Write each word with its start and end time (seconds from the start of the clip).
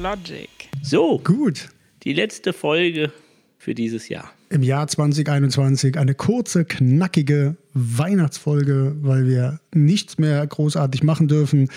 Logic. 0.00 0.48
So, 0.82 1.18
Gut. 1.18 1.68
die 2.04 2.12
letzte 2.12 2.52
Folge 2.52 3.12
für 3.58 3.74
dieses 3.74 4.08
Jahr. 4.08 4.32
Im 4.48 4.62
Jahr 4.62 4.88
2021 4.88 5.98
eine 5.98 6.14
kurze, 6.14 6.64
knackige 6.64 7.56
Weihnachtsfolge, 7.74 8.96
weil 9.02 9.26
wir 9.28 9.60
nichts 9.74 10.18
mehr 10.18 10.44
großartig 10.46 11.02
machen 11.02 11.28
dürfen. 11.28 11.68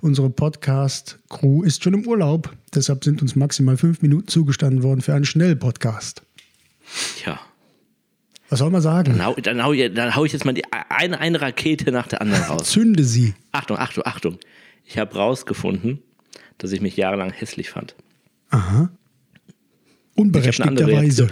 Unsere 0.00 0.30
Podcast-Crew 0.30 1.62
ist 1.64 1.82
schon 1.82 1.94
im 1.94 2.06
Urlaub. 2.06 2.54
Deshalb 2.74 3.02
sind 3.04 3.20
uns 3.20 3.36
maximal 3.36 3.76
fünf 3.76 4.00
Minuten 4.00 4.28
zugestanden 4.28 4.82
worden 4.82 5.00
für 5.02 5.14
einen 5.14 5.24
Schnellpodcast. 5.24 6.22
Tja, 7.18 7.38
Was 8.48 8.60
soll 8.60 8.70
man 8.70 8.80
sagen? 8.80 9.12
dann 9.18 9.26
hau, 9.26 9.34
dann 9.34 9.62
hau, 9.62 9.72
ich- 9.72 9.92
dann 9.92 10.14
hau 10.14 10.24
ich 10.24 10.32
jetzt 10.32 10.44
mal 10.44 10.52
die, 10.54 10.64
eine, 10.88 11.18
eine 11.18 11.40
Rakete 11.40 11.90
nach 11.90 12.06
der 12.06 12.20
anderen 12.22 12.44
raus. 12.44 12.70
Zünde 12.70 13.02
sie. 13.04 13.34
Achtung, 13.50 13.76
Achtung, 13.78 14.04
Achtung. 14.06 14.38
Ich 14.84 14.98
habe 14.98 15.14
rausgefunden, 15.14 16.02
dass 16.58 16.72
ich 16.72 16.80
mich 16.80 16.96
jahrelang 16.96 17.32
hässlich 17.32 17.70
fand. 17.70 17.94
Ich 18.50 18.58
habe 18.58 18.90
eine 20.62 20.68
andere 20.68 20.84
Unberechtigterweise. 20.94 21.22
Reaktion, 21.22 21.30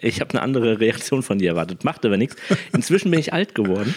ich, 0.00 0.14
ich 0.14 0.20
hab 0.20 0.30
eine 0.30 0.42
andere 0.42 0.80
Reaktion 0.80 1.22
von 1.22 1.38
dir 1.38 1.50
erwartet. 1.50 1.84
Macht 1.84 2.04
aber 2.04 2.16
nichts. 2.16 2.36
Inzwischen 2.72 3.10
bin 3.10 3.18
ich 3.18 3.32
alt 3.32 3.54
geworden 3.54 3.94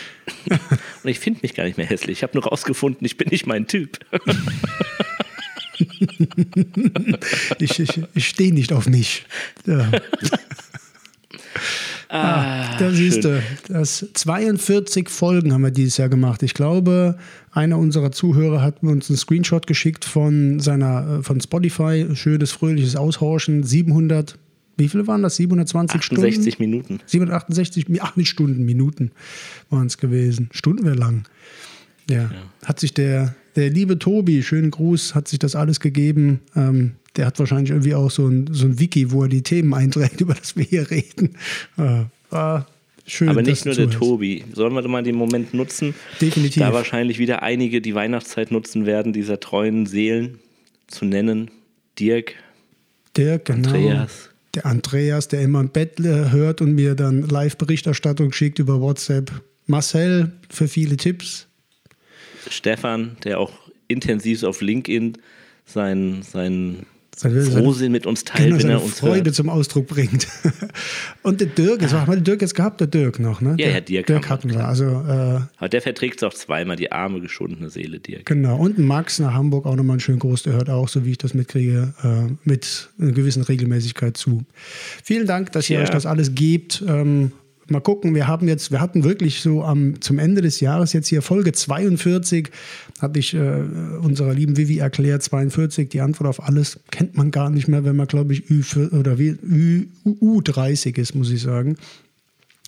und 0.49 1.09
ich 1.09 1.19
finde 1.19 1.41
mich 1.43 1.53
gar 1.53 1.65
nicht 1.65 1.77
mehr 1.77 1.85
hässlich. 1.85 2.19
Ich 2.19 2.23
habe 2.23 2.33
nur 2.33 2.45
rausgefunden, 2.45 3.05
ich 3.05 3.17
bin 3.17 3.29
nicht 3.29 3.45
mein 3.45 3.67
Typ. 3.67 3.99
Ich, 7.59 7.79
ich, 7.79 8.01
ich 8.13 8.27
stehe 8.27 8.53
nicht 8.53 8.71
auf 8.71 8.87
mich. 8.87 9.25
Ja. 9.65 9.91
Ah, 12.13 12.77
da 12.77 12.91
siehst 12.91 13.23
du, 13.23 13.41
das 13.69 14.05
42 14.13 15.09
Folgen 15.09 15.51
haben 15.51 15.63
wir 15.63 15.71
dieses 15.71 15.97
Jahr 15.97 16.09
gemacht. 16.09 16.43
Ich 16.43 16.53
glaube, 16.53 17.17
einer 17.51 17.79
unserer 17.79 18.11
Zuhörer 18.11 18.61
hat 18.61 18.83
uns 18.83 19.09
einen 19.09 19.17
Screenshot 19.17 19.65
geschickt 19.65 20.05
von 20.05 20.59
seiner 20.59 21.19
äh, 21.19 21.23
von 21.23 21.41
Spotify. 21.41 22.05
Schönes, 22.13 22.51
fröhliches 22.51 22.95
Aushorchen. 22.95 23.63
700, 23.63 24.37
wie 24.77 24.89
viele 24.89 25.07
waren 25.07 25.23
das? 25.23 25.37
720 25.37 26.01
68 26.01 26.53
Stunden? 26.53 26.71
Minuten. 26.71 26.99
768, 27.07 27.87
ach 27.99 28.15
nicht 28.15 28.29
Stunden, 28.29 28.63
Minuten 28.63 29.09
waren 29.71 29.87
es 29.87 29.97
gewesen. 29.97 30.49
Stunden 30.51 30.85
wäre 30.85 30.95
lang. 30.95 31.23
Ja. 32.11 32.29
Hat 32.63 32.79
sich 32.79 32.93
der, 32.93 33.33
der 33.55 33.71
liebe 33.71 33.97
Tobi, 33.97 34.43
schönen 34.43 34.69
Gruß, 34.69 35.15
hat 35.15 35.27
sich 35.27 35.39
das 35.39 35.55
alles 35.55 35.79
gegeben. 35.79 36.41
Ähm, 36.55 36.91
der 37.15 37.25
hat 37.27 37.39
wahrscheinlich 37.39 37.69
irgendwie 37.71 37.95
auch 37.95 38.09
so 38.11 38.27
ein, 38.27 38.47
so 38.51 38.65
ein 38.65 38.79
Wiki, 38.79 39.11
wo 39.11 39.23
er 39.23 39.29
die 39.29 39.43
Themen 39.43 39.73
einträgt, 39.73 40.21
über 40.21 40.33
das 40.33 40.55
wir 40.55 40.63
hier 40.63 40.89
reden. 40.89 41.35
Äh, 41.77 42.05
war 42.29 42.67
schön. 43.05 43.29
Aber 43.29 43.41
nicht 43.41 43.65
nur 43.65 43.75
der 43.75 43.85
zuhörst. 43.85 43.99
Tobi. 43.99 44.43
Sollen 44.53 44.73
wir 44.73 44.81
doch 44.81 44.89
mal 44.89 45.03
den 45.03 45.15
Moment 45.15 45.53
nutzen? 45.53 45.93
Definitiv. 46.21 46.61
Da 46.61 46.73
wahrscheinlich 46.73 47.19
wieder 47.19 47.43
einige 47.43 47.81
die 47.81 47.93
Weihnachtszeit 47.95 48.51
nutzen 48.51 48.85
werden, 48.85 49.13
dieser 49.13 49.39
treuen 49.39 49.85
Seelen 49.85 50.39
zu 50.87 51.05
nennen. 51.05 51.51
Dirk, 51.99 52.33
Der, 53.15 53.37
genau. 53.39 53.69
Andreas. 53.69 54.29
Der 54.55 54.65
Andreas, 54.65 55.27
der 55.27 55.41
immer 55.41 55.59
im 55.61 55.69
Bett 55.69 55.99
äh, 55.99 56.29
hört 56.31 56.61
und 56.61 56.73
mir 56.75 56.95
dann 56.95 57.23
Live-Berichterstattung 57.23 58.31
schickt 58.31 58.59
über 58.59 58.81
WhatsApp. 58.81 59.31
Marcel 59.65 60.31
für 60.49 60.67
viele 60.67 60.97
Tipps. 60.97 61.47
Stefan, 62.49 63.15
der 63.23 63.39
auch 63.39 63.51
intensiv 63.87 64.43
auf 64.43 64.61
LinkedIn 64.61 65.17
sein, 65.65 66.21
sein 66.23 66.23
Seine- 66.23 66.75
seine- 66.75 66.85
Frohsinn 67.15 67.91
mit 67.91 68.05
uns 68.05 68.23
teilt, 68.23 68.49
Genau, 68.49 68.63
wenn 68.63 68.69
er 68.71 68.83
uns 68.83 68.99
Freude 68.99 69.25
hört. 69.25 69.35
zum 69.35 69.49
Ausdruck 69.49 69.87
bringt. 69.87 70.27
Und 71.23 71.39
der 71.41 71.47
Dirk, 71.47 71.81
jetzt 71.81 71.93
haben 71.93 72.11
wir 72.11 72.15
den 72.15 72.23
Dirk 72.23 72.41
jetzt 72.41 72.55
gehabt, 72.55 72.79
der 72.81 72.87
Dirk 72.87 73.19
noch, 73.19 73.39
ne? 73.41 73.51
Ja, 73.51 73.67
der, 73.67 73.71
ja, 73.73 73.79
Dirk 73.81 74.07
Dirk 74.07 74.29
hatten 74.29 74.49
wir. 74.49 74.65
Also, 74.67 74.85
äh, 74.85 75.41
Aber 75.57 75.69
der 75.69 75.81
verträgt 75.81 76.17
es 76.17 76.23
auch 76.23 76.33
zweimal, 76.33 76.75
die 76.75 76.91
arme, 76.91 77.21
geschundene 77.21 77.69
Seele, 77.69 77.99
Dirk. 77.99 78.25
genau. 78.25 78.57
Und 78.57 78.79
Max 78.79 79.19
nach 79.19 79.33
Hamburg 79.33 79.65
auch 79.65 79.75
nochmal 79.75 79.93
einen 79.95 79.99
schönen 79.99 80.19
Gruß, 80.19 80.43
der 80.43 80.53
hört 80.53 80.69
auch, 80.69 80.87
so 80.89 81.05
wie 81.05 81.11
ich 81.11 81.17
das 81.17 81.33
mitkriege, 81.33 81.93
äh, 82.03 82.33
mit 82.43 82.89
einer 82.99 83.11
gewissen 83.11 83.43
Regelmäßigkeit 83.43 84.17
zu. 84.17 84.43
Vielen 85.03 85.27
Dank, 85.27 85.51
dass 85.51 85.69
ihr 85.69 85.77
Ja. 85.77 85.83
euch 85.83 85.89
das 85.89 86.05
alles 86.05 86.33
gebt. 86.35 86.83
Ähm, 86.87 87.31
mal 87.67 87.79
gucken, 87.79 88.15
wir 88.15 88.27
haben 88.27 88.47
jetzt, 88.47 88.71
wir 88.71 88.81
hatten 88.81 89.03
wirklich 89.03 89.41
so 89.41 89.63
am, 89.63 90.01
zum 90.01 90.19
Ende 90.19 90.41
des 90.41 90.59
Jahres 90.59 90.93
jetzt 90.93 91.07
hier 91.07 91.21
Folge 91.21 91.51
42, 91.53 92.49
hatte 93.01 93.19
ich 93.19 93.33
äh, 93.33 93.61
unserer 94.01 94.33
lieben 94.33 94.57
Vivi 94.57 94.79
erklärt, 94.79 95.23
42, 95.23 95.89
die 95.89 96.01
Antwort 96.01 96.27
auf 96.29 96.43
alles 96.43 96.79
kennt 96.91 97.15
man 97.15 97.31
gar 97.31 97.49
nicht 97.49 97.67
mehr, 97.67 97.85
wenn 97.85 97.95
man, 97.95 98.07
glaube 98.07 98.33
ich, 98.33 98.49
Ü, 98.49 98.63
oder 98.91 99.17
Ü, 99.17 99.85
U30 100.05 100.97
ist, 100.97 101.15
muss 101.15 101.31
ich 101.31 101.41
sagen. 101.41 101.77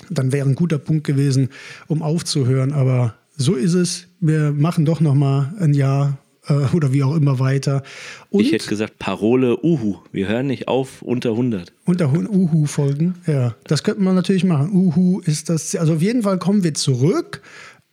dann 0.10 0.32
wäre 0.32 0.48
ein 0.48 0.56
guter 0.56 0.78
Punkt 0.78 1.06
gewesen, 1.06 1.50
um 1.88 2.02
aufzuhören. 2.02 2.72
Aber 2.74 3.16
so 3.38 3.56
ist 3.56 3.74
es. 3.74 4.08
Wir 4.20 4.52
machen 4.52 4.86
doch 4.86 5.02
noch 5.02 5.16
mal 5.16 5.54
ein 5.60 5.74
Jahr 5.74 6.18
äh, 6.48 6.76
oder 6.76 6.94
wie 6.94 7.04
auch 7.04 7.16
immer 7.16 7.40
weiter. 7.40 7.84
Und 8.30 8.42
Ich 8.42 8.52
hätte 8.52 8.68
gesagt, 8.68 9.00
Parole, 9.00 9.64
Uhu. 9.64 9.98
Wir 10.12 10.28
hören 10.28 10.48
nicht 10.48 10.68
auf 10.68 11.02
unter 11.02 11.32
100. 11.32 11.72
unter 11.86 12.12
Uhu-Folgen, 12.12 13.16
ja, 13.28 13.56
das 13.66 13.84
könnte 13.84 14.02
man 14.02 14.16
natürlich 14.16 14.44
machen. 14.44 14.72
Uhu 14.74 15.22
ist 15.22 15.50
das, 15.50 15.76
also 15.76 15.96
auf 15.96 16.02
jeden 16.02 16.24
Fall 16.24 16.38
kommen 16.38 16.64
wir 16.64 16.74
zurück 16.74 17.42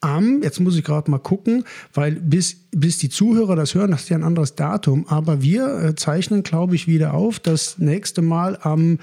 am, 0.02 0.42
jetzt 0.42 0.60
muss 0.60 0.76
ich 0.76 0.84
gerade 0.84 1.10
mal 1.10 1.16
gucken, 1.18 1.64
weil 1.94 2.12
bis, 2.12 2.56
bis 2.72 2.98
die 2.98 3.08
Zuhörer 3.08 3.56
das 3.56 3.74
hören, 3.74 3.92
das 3.92 4.02
ist 4.02 4.10
ja 4.10 4.16
ein 4.16 4.24
anderes 4.24 4.54
Datum, 4.54 5.06
aber 5.08 5.40
wir 5.42 5.82
äh, 5.82 5.94
zeichnen, 5.94 6.42
glaube 6.42 6.74
ich, 6.74 6.86
wieder 6.86 7.14
auf, 7.14 7.40
das 7.40 7.78
nächste 7.78 8.20
Mal 8.20 8.58
am 8.60 8.98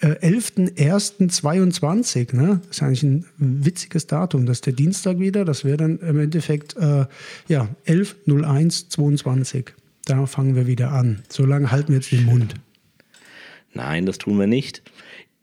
äh, 0.00 0.08
11.01.22, 0.08 2.36
ne? 2.36 2.60
Das 2.66 2.76
ist 2.76 2.82
eigentlich 2.82 3.04
ein 3.04 3.24
witziges 3.38 4.06
Datum, 4.06 4.44
das 4.44 4.58
ist 4.58 4.66
der 4.66 4.74
Dienstag 4.74 5.18
wieder, 5.18 5.44
das 5.44 5.64
wäre 5.64 5.78
dann 5.78 5.98
im 6.00 6.18
Endeffekt, 6.18 6.76
äh, 6.76 7.06
ja, 7.48 7.68
11.01.22. 7.86 9.68
Da 10.04 10.26
fangen 10.26 10.56
wir 10.56 10.66
wieder 10.66 10.92
an. 10.92 11.22
So 11.28 11.46
lange 11.46 11.70
halten 11.70 11.88
wir 11.88 11.96
jetzt 11.96 12.10
den 12.10 12.24
Mund. 12.24 12.54
Nein, 13.74 14.06
das 14.06 14.16
tun 14.18 14.38
wir 14.38 14.48
nicht. 14.48 14.82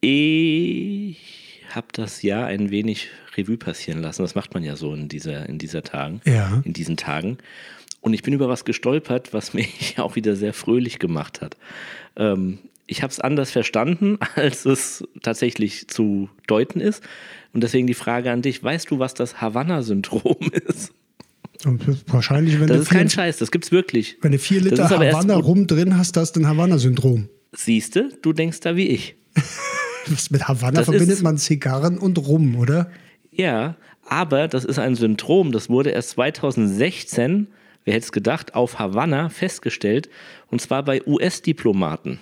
Ich 0.01 1.46
habe 1.77 1.87
das 1.93 2.21
Jahr 2.23 2.47
ein 2.47 2.69
wenig 2.71 3.07
Revue 3.37 3.55
passieren 3.57 4.01
lassen. 4.01 4.23
Das 4.23 4.35
macht 4.35 4.53
man 4.53 4.63
ja 4.63 4.75
so 4.75 4.93
in 4.93 5.07
dieser, 5.07 5.47
in 5.47 5.57
dieser 5.59 5.83
Tagen, 5.83 6.19
Ja. 6.25 6.61
in 6.65 6.73
diesen 6.73 6.97
Tagen. 6.97 7.37
Und 8.01 8.13
ich 8.13 8.23
bin 8.23 8.33
über 8.33 8.49
was 8.49 8.65
gestolpert, 8.65 9.33
was 9.33 9.53
mich 9.53 9.95
auch 9.97 10.15
wieder 10.17 10.35
sehr 10.35 10.53
fröhlich 10.53 10.99
gemacht 10.99 11.39
hat. 11.41 11.55
Ähm, 12.17 12.57
ich 12.87 13.03
habe 13.03 13.11
es 13.11 13.19
anders 13.19 13.51
verstanden, 13.51 14.17
als 14.35 14.65
es 14.65 15.03
tatsächlich 15.21 15.87
zu 15.87 16.29
deuten 16.47 16.79
ist. 16.81 17.03
Und 17.53 17.61
deswegen 17.63 17.87
die 17.87 17.93
Frage 17.93 18.31
an 18.31 18.41
dich: 18.41 18.61
Weißt 18.63 18.91
du, 18.91 18.99
was 18.99 19.13
das 19.13 19.39
Havanna-Syndrom 19.41 20.37
ist? 20.67 20.91
Wahrscheinlich, 22.07 22.59
wenn 22.59 22.67
Das 22.67 22.77
du, 22.77 22.81
ist 22.83 22.89
kein 22.89 23.09
vier, 23.09 23.09
Scheiß, 23.09 23.37
das 23.37 23.51
gibt's 23.51 23.71
wirklich. 23.71 24.17
wenn 24.21 24.31
du 24.31 24.39
vier 24.39 24.61
Liter 24.61 24.89
Havanna 24.89 25.35
rum 25.35 25.65
drin 25.67 25.97
hast, 25.97 26.15
hast 26.17 26.33
du 26.35 26.41
ein 26.41 26.47
Havanna-Syndrom. 26.47 27.29
Siehste, 27.53 28.09
du 28.21 28.31
denkst 28.33 28.59
da 28.59 28.75
wie 28.75 28.87
ich. 28.87 29.15
Was 30.09 30.29
Mit 30.31 30.47
Havanna 30.47 30.79
Das 30.79 30.85
verbindet 30.85 31.21
man 31.21 31.37
Zigarren 31.37 31.97
und 31.97 32.17
Rum, 32.17 32.55
oder? 32.57 32.89
Ja, 33.31 33.75
aber 34.05 34.47
das 34.47 34.65
ist 34.65 34.79
ein 34.79 34.95
Syndrom, 34.95 35.51
das 35.51 35.69
wurde 35.69 35.91
erst 35.91 36.11
2016, 36.11 37.47
wer 37.85 37.93
hätte 37.93 38.05
es 38.05 38.11
gedacht, 38.11 38.55
auf 38.55 38.79
Havanna 38.79 39.29
festgestellt, 39.29 40.09
und 40.49 40.61
zwar 40.61 40.83
bei 40.83 41.05
US-Diplomaten. 41.05 42.19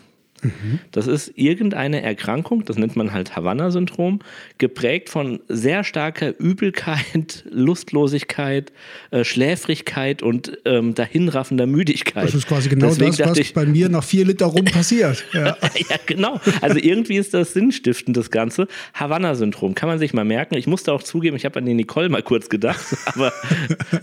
Das 0.92 1.08
ist 1.08 1.32
irgendeine 1.36 2.02
Erkrankung, 2.02 2.66
das 2.66 2.78
nennt 2.78 2.96
man 2.96 3.14
halt 3.14 3.36
Havanna-Syndrom, 3.36 4.20
geprägt 4.58 5.10
von 5.10 5.40
sehr 5.48 5.84
starker 5.84 6.38
Übelkeit, 6.40 7.46
Lustlosigkeit, 7.50 8.72
äh, 9.12 9.24
Schläfrigkeit 9.24 10.22
und 10.22 10.58
ähm, 10.66 10.94
dahinraffender 10.94 11.66
Müdigkeit. 11.66 12.26
Das 12.26 12.36
ist 12.36 12.48
quasi 12.48 12.70
genau 12.70 12.88
Deswegen 12.88 13.16
das, 13.16 13.30
was 13.32 13.38
ich, 13.38 13.54
bei 13.54 13.66
mir 13.66 13.90
nach 13.90 14.04
vier 14.04 14.26
Liter 14.26 14.48
Rum 14.48 14.66
passiert. 14.66 15.24
Ja. 15.36 15.58
ja, 15.90 15.98
genau. 16.06 16.40
Also 16.62 16.78
irgendwie 16.78 17.18
ist 17.18 17.34
das 17.34 17.52
sinnstiftend, 17.54 18.16
das 18.16 18.32
Ganze. 18.32 18.68
Havanna-Syndrom, 18.94 19.76
kann 19.76 19.90
man 19.90 20.00
sich 20.00 20.14
mal 20.14 20.24
merken. 20.24 20.56
Ich 20.56 20.66
musste 20.66 20.94
auch 20.94 21.04
zugeben, 21.04 21.36
ich 21.36 21.44
habe 21.46 21.60
an 21.60 21.66
die 21.66 21.74
Nicole 21.74 22.08
mal 22.08 22.24
kurz 22.24 22.48
gedacht, 22.48 22.86
aber 23.06 23.34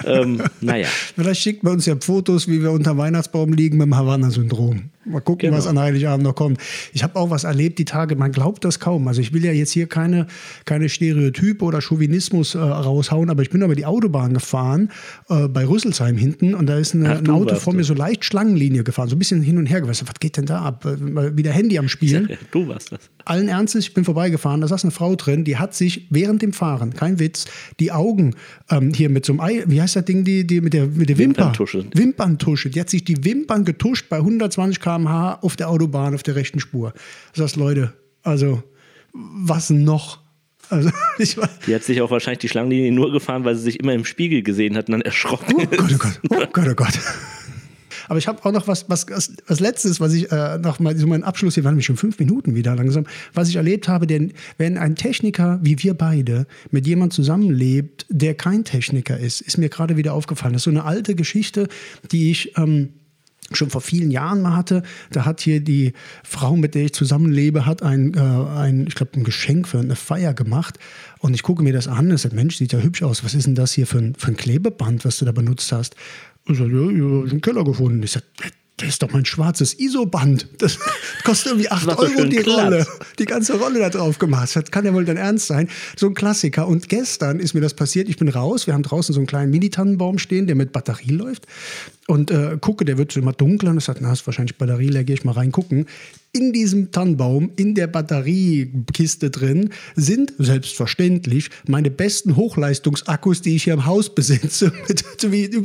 ähm, 0.05 0.43
naja. 0.61 0.89
Vielleicht 0.89 1.41
schickt 1.41 1.63
man 1.63 1.75
uns 1.75 1.87
ja 1.87 1.97
Fotos, 1.99 2.49
wie 2.49 2.61
wir 2.61 2.71
unter 2.71 2.99
Weihnachtsbaum 2.99 3.53
liegen 3.55 3.79
mit 3.79 3.87
dem 3.87 3.97
Havanna-Syndrom. 3.97 4.91
Mal 5.05 5.21
gucken, 5.21 5.47
Genau. 5.49 5.57
was 5.57 5.67
an 5.67 5.79
Heiligabend 5.79 6.25
noch 6.25 6.35
kommt. 6.35 6.59
Ich 6.93 7.03
habe 7.03 7.17
auch 7.17 7.31
was 7.31 7.45
erlebt 7.45 7.79
die 7.79 7.85
Tage, 7.85 8.15
man 8.17 8.31
glaubt 8.33 8.65
das 8.65 8.79
kaum. 8.81 9.09
Also 9.09 9.21
ich 9.21 9.33
will 9.33 9.45
ja 9.45 9.53
jetzt 9.53 9.73
hier 9.73 9.87
keine, 9.89 10.27
keine 10.65 10.89
Stereotype 10.89 11.65
oder 11.65 11.81
Chauvinismus 11.81 12.55
äh, 12.55 12.59
raushauen, 12.59 13.29
aber 13.31 13.43
ich 13.43 13.51
bin 13.51 13.63
über 13.63 13.75
die 13.75 13.85
Autobahn 13.87 14.35
gefahren, 14.35 14.91
äh, 15.29 15.49
bei 15.49 15.67
Rüsselsheim 15.67 16.17
hinten, 16.17 16.55
und 16.55 16.67
da 16.67 16.79
ist 16.79 16.95
eine, 16.95 17.15
Ach, 17.15 17.19
ein 17.19 17.31
Auto 17.31 17.55
vor 17.57 17.75
mir 17.75 17.85
so 17.85 17.95
leicht 17.95 18.25
Schlangenlinie 18.25 18.85
gefahren, 18.85 19.09
so 19.09 19.17
ein 19.17 19.19
bisschen 19.19 19.43
hin 19.43 19.59
und 19.59 19.67
her 19.67 19.81
gewesen. 19.81 20.07
Was 20.07 20.15
geht 20.21 20.37
denn 20.37 20.47
da 20.47 20.61
ab? 20.63 20.85
Äh, 20.85 21.37
Wieder 21.37 21.51
Handy 21.53 21.79
am 21.79 21.89
Spielen. 21.89 22.29
Du 22.53 22.69
warst 22.69 22.93
das. 22.93 23.01
allen 23.25 23.49
Ernstes, 23.49 23.87
ich 23.87 23.95
bin 23.95 24.05
vorbeigefahren, 24.05 24.61
da 24.61 24.69
saß 24.69 24.85
eine 24.85 24.91
Frau 24.91 25.17
drin, 25.17 25.45
die 25.45 25.57
hat 25.57 25.75
sich 25.75 26.07
während 26.11 26.43
dem 26.43 26.53
Fahren, 26.53 26.93
kein 26.95 27.19
Witz, 27.19 27.47
die 27.81 27.91
Augen 27.93 28.35
ähm, 28.71 28.93
hier 28.95 29.09
mit 29.09 29.25
so 29.25 29.33
einem 29.33 29.41
Ei, 29.41 29.63
wie 29.67 29.81
heißt 29.81 29.97
das 29.97 30.05
Ding, 30.05 30.25
die, 30.25 30.47
die 30.47 30.61
mit 30.61 30.75
der, 30.75 30.87
mit 30.87 31.09
der 31.09 31.19
Wimper? 31.19 31.39
Wimperntusche. 31.47 31.85
Wimperntusche. 31.95 32.71
Die 32.71 32.79
hat 32.81 32.91
sich 32.91 33.05
die 33.05 33.25
Wimpern 33.25 33.65
getuscht 33.65 34.09
bei 34.09 34.19
120 34.19 34.81
km/h 34.93 35.39
auf 35.43 35.57
der 35.57 35.69
Autobahn, 35.69 36.15
auf 36.15 36.23
der 36.23 36.37
rechten 36.37 36.61
Spur. 36.61 36.93
Das 37.35 37.45
heißt, 37.45 37.57
Leute, 37.57 37.93
also, 38.23 38.63
was 39.13 39.71
noch? 39.71 40.21
Also, 40.69 40.91
Die 41.67 41.75
hat 41.75 41.83
sich 41.83 42.01
auch 42.01 42.11
wahrscheinlich 42.11 42.41
die 42.41 42.49
Schlangenlinie 42.49 42.93
nur 42.93 43.13
gefahren, 43.13 43.45
weil 43.45 43.57
sie 43.57 43.63
sich 43.63 43.81
immer 43.81 43.93
im 43.93 44.05
Spiegel 44.05 44.43
gesehen 44.43 44.77
hat 44.77 44.89
und 44.89 44.93
dann 44.93 45.03
erschrocken 45.03 45.55
oh 45.57 45.67
Gott, 45.67 45.91
oh 45.93 45.99
Gott, 45.99 46.21
oh 46.31 46.47
Gott, 46.53 46.69
oh 46.71 46.75
Gott. 46.75 46.99
Aber 48.09 48.19
ich 48.19 48.27
habe 48.27 48.45
auch 48.45 48.53
noch 48.53 48.69
was, 48.69 48.89
was, 48.89 49.07
was 49.47 49.61
Letztes, 49.61 50.01
was 50.01 50.13
ich 50.13 50.31
äh, 50.31 50.59
noch 50.59 50.81
mal 50.81 50.97
so 50.97 51.07
mein 51.07 51.25
Abschluss, 51.25 51.55
hier 51.55 51.65
waren 51.65 51.75
nämlich 51.75 51.87
schon 51.87 51.97
fünf 51.97 52.19
Minuten 52.19 52.55
wieder 52.55 52.75
langsam, 52.75 53.07
was 53.33 53.49
ich 53.49 53.57
erlebt 53.57 53.89
habe, 53.89 54.07
denn 54.07 54.33
wenn 54.59 54.77
ein 54.77 54.97
Techniker 54.97 55.61
wie 55.63 55.83
wir 55.83 55.95
beide 55.95 56.47
mit 56.71 56.87
jemand 56.87 57.13
zusammenlebt, 57.13 58.07
der 58.09 58.35
kein 58.35 58.65
Techniker 58.65 59.19
ist, 59.19 59.41
ist 59.41 59.57
mir 59.57 59.69
gerade 59.69 59.97
wieder 59.97 60.15
aufgefallen. 60.15 60.53
Das 60.53 60.61
ist 60.61 60.65
so 60.65 60.71
eine 60.71 60.85
alte 60.85 61.15
Geschichte, 61.15 61.69
die 62.11 62.31
ich 62.31 62.57
ähm, 62.59 62.91
schon 63.53 63.71
vor 63.71 63.81
vielen 63.81 64.11
Jahren 64.11 64.43
mal 64.43 64.57
hatte. 64.57 64.83
Da 65.11 65.25
hat 65.25 65.41
hier 65.41 65.61
die 65.61 65.93
Frau, 66.25 66.57
mit 66.57 66.75
der 66.75 66.85
ich 66.85 66.95
zusammenlebe, 66.95 67.67
hat 67.67 67.83
ein, 67.83 68.15
äh, 68.15 68.21
ein 68.21 68.87
ich 68.87 68.95
glaube, 68.95 69.13
ein 69.15 69.25
Geschenk 69.25 69.69
für 69.69 69.79
eine 69.79 69.97
Feier 69.97 70.35
gemacht. 70.35 70.79
Und 71.19 71.35
ich 71.35 71.43
gucke 71.43 71.63
mir 71.63 71.73
das 71.73 71.89
an 71.89 72.11
und 72.11 72.19
sage, 72.19 72.35
Mensch, 72.35 72.57
sieht 72.57 72.73
ja 72.73 72.79
hübsch 72.79 73.03
aus. 73.03 73.25
Was 73.25 73.35
ist 73.35 73.47
denn 73.47 73.55
das 73.55 73.73
hier 73.73 73.87
für 73.87 73.99
ein, 73.99 74.15
für 74.15 74.29
ein 74.29 74.37
Klebeband, 74.37 75.05
was 75.05 75.19
du 75.19 75.25
da 75.25 75.33
benutzt 75.33 75.71
hast? 75.73 75.97
Und 76.47 76.55
so, 76.55 76.67
ja, 76.67 76.91
ja, 76.91 77.25
ich 77.25 77.33
im 77.33 77.41
Keller 77.41 77.65
gefunden. 77.65 78.03
Ich 78.03 78.13
sage, 78.13 78.27
das 78.79 78.89
ist 78.89 79.03
doch 79.03 79.13
mein 79.13 79.25
schwarzes 79.25 79.79
ISO-Band. 79.79 80.49
Das 80.59 80.79
kostet 81.25 81.53
irgendwie 81.53 81.71
8 81.71 81.89
Euro 81.89 82.25
die 82.25 82.39
Rolle. 82.39 82.87
Die 83.19 83.27
ganze 83.27 83.59
Rolle 83.59 83.79
da 83.79 83.91
drauf 83.91 84.19
gemacht. 84.19 84.55
Das 84.57 84.71
kann 84.71 84.85
ja 84.85 84.93
wohl 84.95 85.05
dein 85.05 85.19
Ernst 85.19 85.47
sein. 85.47 85.69
So 85.97 86.07
ein 86.07 86.15
Klassiker. 86.15 86.67
Und 86.67 86.89
gestern 86.89 87.39
ist 87.39 87.55
mir 87.55 87.61
das 87.61 87.75
passiert. 87.75 88.09
Ich 88.09 88.17
bin 88.17 88.29
raus. 88.29 88.67
Wir 88.67 88.75
haben 88.75 88.83
draußen 88.83 89.13
so 89.13 89.21
einen 89.21 89.27
kleinen 89.27 89.51
Mini-Tannenbaum 89.51 90.19
stehen, 90.19 90.47
der 90.47 90.57
mit 90.57 90.73
Batterie 90.73 91.13
läuft 91.13 91.47
und 92.09 92.31
äh, 92.31 92.59
gucke, 92.61 92.85
der 92.85 92.99
wird 92.99 93.13
so 93.13 93.21
immer 93.21 93.33
dunkler 93.33 93.71
und 93.71 93.79
ich 93.79 93.85
sage, 93.85 94.01
na, 94.03 94.13
ist 94.13 94.27
wahrscheinlich 94.27 94.57
Batterie 94.57 94.89
leer, 94.89 95.05
gehe 95.05 95.15
ich 95.15 95.25
mal 95.25 95.33
reingucken. 95.33 95.87
In 96.35 96.55
diesem 96.55 96.91
Tannenbaum, 96.91 97.53
in 97.57 97.75
der 97.75 97.87
Batteriekiste 97.89 99.29
drin, 99.29 99.69
sind 99.97 100.33
selbstverständlich 100.39 101.51
meine 101.69 101.91
besten 101.91 102.37
Hochleistungsakkus, 102.37 103.43
die 103.43 103.57
ich 103.57 103.65
hier 103.65 103.75
im 103.75 103.85
Haus 103.85 104.15
besitze, 104.15 104.73
mit 104.89 105.05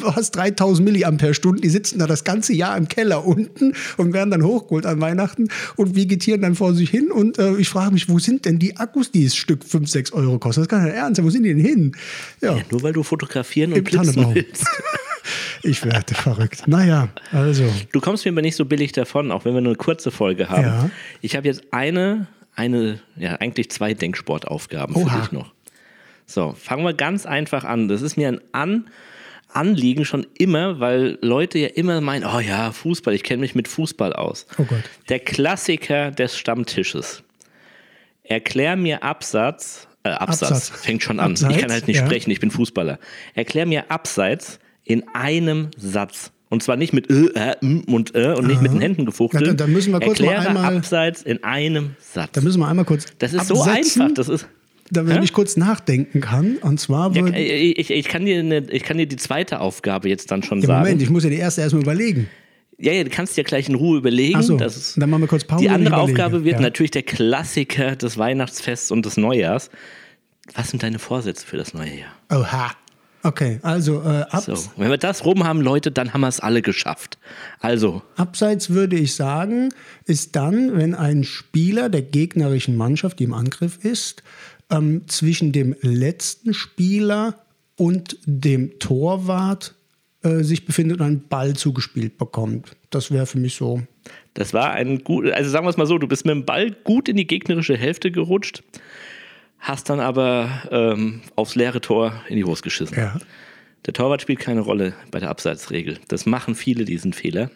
fast 0.02 0.36
3000 0.36 0.86
Milliampere-Stunden. 0.86 1.62
Die 1.62 1.70
sitzen 1.70 2.00
da 2.00 2.06
das 2.06 2.26
ganze 2.26 2.52
Jahr 2.52 2.76
im 2.76 2.90
Keller 2.90 3.26
unten 3.26 3.72
und 3.96 4.12
werden 4.12 4.30
dann 4.30 4.44
hochgeholt 4.44 4.86
an 4.86 5.00
Weihnachten 5.00 5.48
und 5.78 5.96
vegetieren 5.96 6.42
dann 6.42 6.56
vor 6.56 6.74
sich 6.74 6.90
hin. 6.90 7.14
Und 7.14 7.40
äh, 7.40 7.56
ich 7.56 7.70
frage 7.70 7.94
mich, 7.94 8.10
wo 8.10 8.20
sind 8.20 8.44
denn 8.44 8.60
die 8.60 8.76
Akkus, 8.76 9.10
die 9.10 9.24
das 9.24 9.38
Stück 9.38 9.64
5, 9.64 9.90
6 9.90 10.12
Euro 10.12 10.38
kosten? 10.38 10.64
Das 10.64 10.68
kann 10.68 10.86
ja 10.86 10.92
ernst 10.92 11.16
sein. 11.16 11.26
Wo 11.26 11.30
sind 11.30 11.44
die 11.44 11.54
denn 11.54 11.64
hin? 11.64 11.96
Ja. 12.42 12.58
ja 12.58 12.64
nur 12.70 12.84
weil 12.84 12.92
du 12.92 13.04
fotografieren 13.04 13.72
und 13.72 13.86
blitzen 13.86 14.36
willst. 14.36 14.66
Ich 15.64 15.84
werde 15.84 16.14
verrückt. 16.14 16.68
Naja, 16.68 17.10
also. 17.32 17.64
Du 17.92 18.00
kommst 18.00 18.26
mir 18.26 18.32
aber 18.32 18.42
nicht 18.42 18.56
so 18.56 18.66
billig 18.66 18.92
davon, 18.92 19.32
auch 19.32 19.46
wenn 19.46 19.54
wir 19.54 19.62
nur 19.62 19.72
eine 19.72 19.78
kurze 19.78 20.12
Folge 20.12 20.50
haben. 20.50 20.64
Ja. 20.64 20.90
Ich 21.22 21.36
habe 21.36 21.48
jetzt 21.48 21.64
eine, 21.72 22.28
eine, 22.56 23.00
ja, 23.16 23.36
eigentlich 23.36 23.70
zwei 23.72 23.94
Denksportaufgaben 23.94 24.96
Oha. 24.96 25.10
für 25.10 25.22
dich 25.22 25.32
noch. 25.32 25.54
So, 26.26 26.54
fangen 26.54 26.84
wir 26.84 26.94
ganz 26.94 27.26
einfach 27.26 27.64
an. 27.64 27.88
Das 27.88 28.02
ist 28.02 28.18
mir 28.18 28.28
ein 28.28 28.42
an 28.52 28.90
Anliegen 29.54 30.06
schon 30.06 30.28
immer, 30.38 30.80
weil 30.80 31.18
Leute 31.22 31.58
ja 31.58 31.68
immer 31.70 32.02
meinen, 32.02 32.26
oh 32.26 32.40
ja, 32.40 32.72
Fußball, 32.72 33.14
ich 33.14 33.24
kenne 33.24 33.42
mich 33.42 33.56
mit 33.56 33.68
Fußball 33.68 34.14
aus. 34.14 34.46
Oh 34.58 34.64
Gott. 34.64 34.84
Der 35.10 35.20
Klassiker 35.20 36.12
des 36.12 36.38
Stammtisches. 36.38 37.24
Erklär 38.24 38.76
mir 38.76 39.04
Absatz, 39.04 39.88
äh, 40.04 40.10
Absatz, 40.10 40.52
Absatz. 40.52 40.82
fängt 40.82 41.02
schon 41.02 41.20
an. 41.20 41.32
Abseits, 41.32 41.56
ich 41.56 41.62
kann 41.62 41.72
halt 41.72 41.88
nicht 41.88 41.98
ja. 41.98 42.06
sprechen, 42.06 42.30
ich 42.30 42.40
bin 42.40 42.52
Fußballer. 42.52 43.00
Erklär 43.36 43.66
mir 43.66 43.90
Abseits 43.90 44.60
in 44.88 45.04
einem 45.14 45.70
Satz. 45.78 46.32
Und 46.50 46.64
zwar 46.64 46.78
nicht 46.78 46.94
mit 46.94 47.10
äh, 47.10 47.52
äh, 47.52 47.56
und 47.88 48.16
äh 48.16 48.34
und 48.34 48.48
nicht 48.48 48.58
Aha. 48.58 48.64
mit 48.64 48.72
den 48.72 48.80
Händen 48.80 49.06
gefuchtelt. 49.06 49.42
Ja, 49.42 49.48
dann, 49.48 49.58
dann 49.58 49.74
müssen 49.74 49.92
wir 49.92 50.00
kurz 50.00 50.20
Erkläre 50.20 50.54
mal 50.54 50.64
einmal, 50.64 50.78
abseits 50.78 51.22
in 51.22 51.44
einem 51.44 51.96
Satz. 52.00 52.32
Da 52.34 52.42
müssen 52.42 52.60
wir 52.60 52.68
einmal 52.68 52.86
kurz. 52.86 53.06
Das 53.20 53.34
ist 53.34 53.52
absetzen, 53.52 53.64
so 53.64 54.02
einfach. 54.02 54.16
Das 54.16 54.30
ist. 54.30 54.48
Damit 54.90 55.22
ich 55.22 55.34
kurz 55.34 55.58
nachdenken 55.58 56.22
kann. 56.22 56.56
Und 56.62 56.80
zwar. 56.80 57.14
Ja, 57.14 57.26
ich, 57.28 57.92
ich, 57.92 58.08
kann 58.08 58.24
dir 58.24 58.40
eine, 58.40 58.60
ich 58.72 58.84
kann 58.84 58.98
dir 58.98 59.06
die 59.06 59.18
zweite 59.18 59.60
Aufgabe 59.60 60.08
jetzt 60.08 60.32
dann 60.32 60.44
schon 60.44 60.62
ja, 60.62 60.68
sagen. 60.68 60.84
Moment, 60.84 61.02
ich 61.02 61.10
muss 61.10 61.26
ja 61.26 61.30
die 61.30 61.36
erste 61.36 61.60
erstmal 61.60 61.84
überlegen. 61.84 62.30
Ja, 62.78 62.94
ja, 62.94 63.04
du 63.04 63.10
kannst 63.10 63.36
dir 63.36 63.44
gleich 63.44 63.68
in 63.68 63.76
Ruhe 63.76 63.98
überlegen. 63.98 64.38
Ach 64.38 64.44
so, 64.44 64.56
dann 64.56 65.10
machen 65.10 65.24
wir 65.24 65.28
kurz 65.28 65.44
Pause. 65.44 65.64
Die 65.64 65.70
andere 65.70 65.98
Aufgabe 65.98 66.46
wird 66.46 66.56
ja. 66.56 66.62
natürlich 66.62 66.92
der 66.92 67.04
Klassiker 67.04 67.98
des 67.98 68.18
Weihnachtsfests 68.18 68.92
und 68.92 69.06
des 69.06 69.18
Neujahrs. 69.18 69.70
Was 70.54 70.70
sind 70.70 70.84
deine 70.84 71.00
Vorsätze 71.00 71.46
für 71.46 71.58
das 71.58 71.74
neue 71.74 71.94
Jahr? 71.94 72.14
Oha. 72.32 72.72
Okay, 73.24 73.60
also 73.64 74.02
äh, 74.04 74.26
so, 74.40 74.56
wenn 74.78 74.90
wir 74.90 74.98
das 74.98 75.26
rum 75.26 75.44
haben, 75.44 75.62
Leute, 75.62 75.92
dann 75.92 76.14
haben 76.14 76.22
wir 76.22 76.28
es 76.28 76.40
alle 76.40 76.62
geschafft. 76.62 77.18
Also. 77.60 78.02
Abseits 78.16 78.70
würde 78.70 78.96
ich 78.96 79.16
sagen, 79.16 79.74
ist 80.06 80.36
dann, 80.36 80.78
wenn 80.78 80.94
ein 80.94 81.24
Spieler 81.24 81.90
der 81.90 82.04
gegnerischen 82.04 82.76
Mannschaft, 82.76 83.20
die 83.20 83.26
im 83.26 83.34
Angriff 83.34 83.84
ist, 83.84 84.24
ähm, 84.70 85.08
zwischen 85.08 85.52
dem 85.52 85.76
letzten 85.82 86.54
Spieler 86.54 87.36
und 87.76 88.18
dem 88.26 88.80
Torwart 88.80 89.76
äh, 90.24 90.44
sich 90.44 90.66
befindet 90.66 91.00
und 91.00 91.06
einen 91.06 91.28
Ball 91.28 91.56
zugespielt 91.56 92.18
bekommt. 92.18 92.72
Das 92.90 93.12
wäre 93.12 93.26
für 93.26 93.40
mich 93.40 93.56
so. 93.56 93.82
Das 94.34 94.54
war 94.54 94.72
ein 94.72 95.04
gut, 95.04 95.30
also 95.32 95.50
sagen 95.50 95.66
wir 95.66 95.70
es 95.70 95.78
mal 95.78 95.88
so, 95.88 95.98
du 95.98 96.08
bist 96.08 96.26
mit 96.26 96.34
dem 96.34 96.46
Ball 96.46 96.72
gut 96.84 97.10
in 97.10 97.18
die 97.18 97.28
gegnerische 97.28 97.76
Hälfte 97.76 98.12
gerutscht 98.12 98.64
hast 99.60 99.90
dann 99.90 100.00
aber 100.00 100.50
ähm, 100.72 101.22
aufs 101.36 101.56
leere 101.56 101.82
Tor 101.82 102.22
in 102.30 102.38
die 102.38 102.44
Hose 102.44 102.62
geschissen. 102.62 102.98
Ja. 102.98 103.18
Der 103.86 103.94
Torwart 103.94 104.22
spielt 104.22 104.40
keine 104.40 104.62
Rolle 104.62 104.94
bei 105.12 105.20
der 105.20 105.30
Abseitsregel. 105.30 106.00
Das 106.08 106.26
machen 106.26 106.56
viele 106.56 106.86
diesen 106.86 107.14
Fehler. 107.14 107.50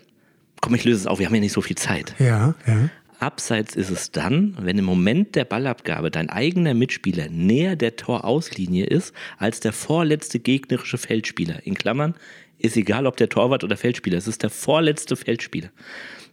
Komm, 0.62 0.76
ich 0.76 0.84
löse 0.84 1.00
es 1.00 1.08
auf, 1.08 1.20
wir 1.20 1.26
haben 1.26 1.36
ja 1.36 1.42
nicht 1.42 1.54
so 1.54 1.62
viel 1.62 1.78
Zeit. 1.78 2.16
Ja, 2.20 2.56
ja. 2.68 2.90
Abseits 3.20 3.76
ist 3.76 3.92
es 3.92 4.12
dann, 4.12 4.58
wenn 4.60 4.80
im 4.80 4.86
Moment 4.86 5.36
der 5.36 5.46
Ballabgabe 5.46 6.10
dein 6.10 6.30
eigener 6.30 6.74
Mitspieler 6.74 7.30
näher 7.30 7.76
der 7.76 7.96
Torauslinie 7.96 8.86
ist 8.86 9.14
als 9.38 9.60
der 9.60 9.74
vorletzte 9.74 10.40
gegnerische 10.40 10.98
Feldspieler. 10.98 11.66
In 11.66 11.76
Klammern 11.76 12.16
ist 12.58 12.78
egal, 12.78 13.06
ob 13.06 13.18
der 13.18 13.30
Torwart 13.30 13.64
oder 13.64 13.78
Feldspieler, 13.78 14.18
es 14.18 14.28
ist 14.28 14.42
der 14.42 14.50
vorletzte 14.50 15.16
Feldspieler. 15.16 15.70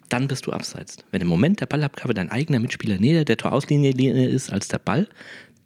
Dann 0.09 0.29
bist 0.29 0.47
du 0.47 0.53
abseits. 0.53 0.97
Wenn 1.11 1.21
im 1.21 1.29
Moment 1.29 1.61
der 1.61 1.67
Ballabgabe 1.67 2.15
dein 2.15 2.31
eigener 2.31 2.61
Mitspieler 2.61 2.99
näher 2.99 3.27
der 3.27 3.37
Torauslinie 3.37 3.93
ist 4.27 4.51
als 4.51 4.69
der 4.69 4.79
Ball, 4.79 5.09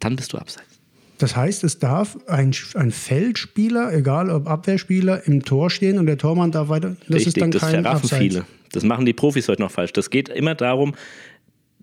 dann 0.03 0.15
bist 0.15 0.33
du 0.33 0.37
abseits. 0.37 0.79
Das 1.17 1.35
heißt, 1.35 1.63
es 1.63 1.79
darf 1.79 2.17
ein, 2.27 2.53
ein 2.73 2.91
Feldspieler, 2.91 3.93
egal 3.93 4.29
ob 4.29 4.47
Abwehrspieler, 4.47 5.25
im 5.27 5.45
Tor 5.45 5.69
stehen 5.69 5.97
und 5.97 6.07
der 6.07 6.17
Tormann 6.17 6.51
darf 6.51 6.69
weiter. 6.69 6.97
Das 7.07 7.17
Richtig, 7.17 7.27
ist 7.27 7.41
dann 7.41 7.51
das 7.51 7.61
kein 7.61 7.83
verraffen 7.83 8.03
Abseits. 8.03 8.21
viele. 8.21 8.45
Das 8.71 8.83
machen 8.83 9.05
die 9.05 9.13
Profis 9.13 9.47
heute 9.47 9.61
noch 9.61 9.71
falsch. 9.71 9.93
Das 9.93 10.09
geht 10.09 10.27
immer 10.29 10.55
darum, 10.55 10.95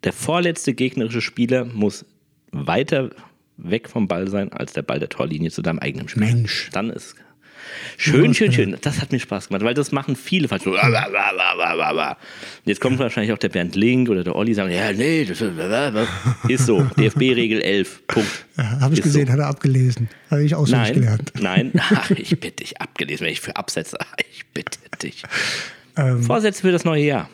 der 0.04 0.12
vorletzte 0.12 0.74
gegnerische 0.74 1.20
Spieler 1.20 1.64
muss 1.64 2.04
weiter 2.52 3.10
weg 3.56 3.88
vom 3.88 4.08
Ball 4.08 4.28
sein 4.28 4.52
als 4.52 4.72
der 4.72 4.82
Ball 4.82 4.98
der 4.98 5.08
Torlinie 5.08 5.50
zu 5.50 5.62
deinem 5.62 5.78
eigenen 5.78 6.08
Spiel. 6.08 6.24
Mensch. 6.24 6.70
Dann 6.72 6.90
ist 6.90 7.14
Schön, 7.96 8.34
schön, 8.34 8.52
schön. 8.52 8.76
Das 8.80 9.00
hat 9.00 9.12
mir 9.12 9.20
Spaß 9.20 9.48
gemacht, 9.48 9.64
weil 9.64 9.74
das 9.74 9.92
machen 9.92 10.16
viele 10.16 10.48
falsch. 10.48 10.62
Jetzt 12.64 12.80
kommt 12.80 12.98
wahrscheinlich 12.98 13.32
auch 13.32 13.38
der 13.38 13.48
Bernd 13.48 13.76
Link 13.76 14.08
oder 14.08 14.24
der 14.24 14.36
Olli 14.36 14.54
sagen, 14.54 14.72
ja, 14.72 14.92
nee, 14.92 15.24
das 15.24 15.42
ist 16.48 16.66
so. 16.66 16.82
DFB-Regel 16.82 17.60
11. 17.62 18.06
Punkt. 18.06 18.46
Ja, 18.56 18.80
Habe 18.80 18.94
ich 18.94 19.00
ist 19.00 19.04
gesehen, 19.04 19.26
so. 19.26 19.32
hat 19.32 19.38
er 19.38 19.46
abgelesen. 19.46 20.08
Habe 20.30 20.44
ich 20.44 20.54
auswendig 20.54 20.94
gelernt. 20.94 21.32
Nein, 21.40 21.72
ach, 21.78 22.10
ich 22.10 22.38
bitte 22.40 22.64
dich, 22.64 22.80
abgelesen, 22.80 23.26
wenn 23.26 23.32
ich 23.32 23.40
für 23.40 23.56
Absätze, 23.56 23.98
ich 24.32 24.46
bitte 24.46 24.78
dich. 25.02 25.22
Ähm, 25.96 26.22
Vorsätze 26.22 26.62
für 26.62 26.72
das 26.72 26.84
neue 26.84 27.04
Jahr. 27.04 27.28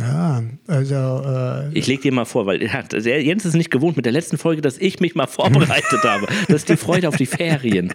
Ja, 0.00 0.42
also. 0.66 1.22
Äh, 1.26 1.78
ich 1.78 1.86
leg 1.86 2.00
dir 2.00 2.12
mal 2.12 2.24
vor, 2.24 2.46
weil 2.46 2.62
ja, 2.62 2.82
Jens 2.98 3.44
ist 3.44 3.54
nicht 3.54 3.70
gewohnt 3.70 3.96
mit 3.96 4.06
der 4.06 4.12
letzten 4.12 4.38
Folge, 4.38 4.62
dass 4.62 4.78
ich 4.78 5.00
mich 5.00 5.14
mal 5.14 5.26
vorbereitet 5.28 6.02
habe. 6.04 6.26
Das 6.48 6.56
ist 6.56 6.68
die 6.68 6.76
Freude 6.76 7.08
auf 7.08 7.16
die 7.16 7.26
Ferien. 7.26 7.92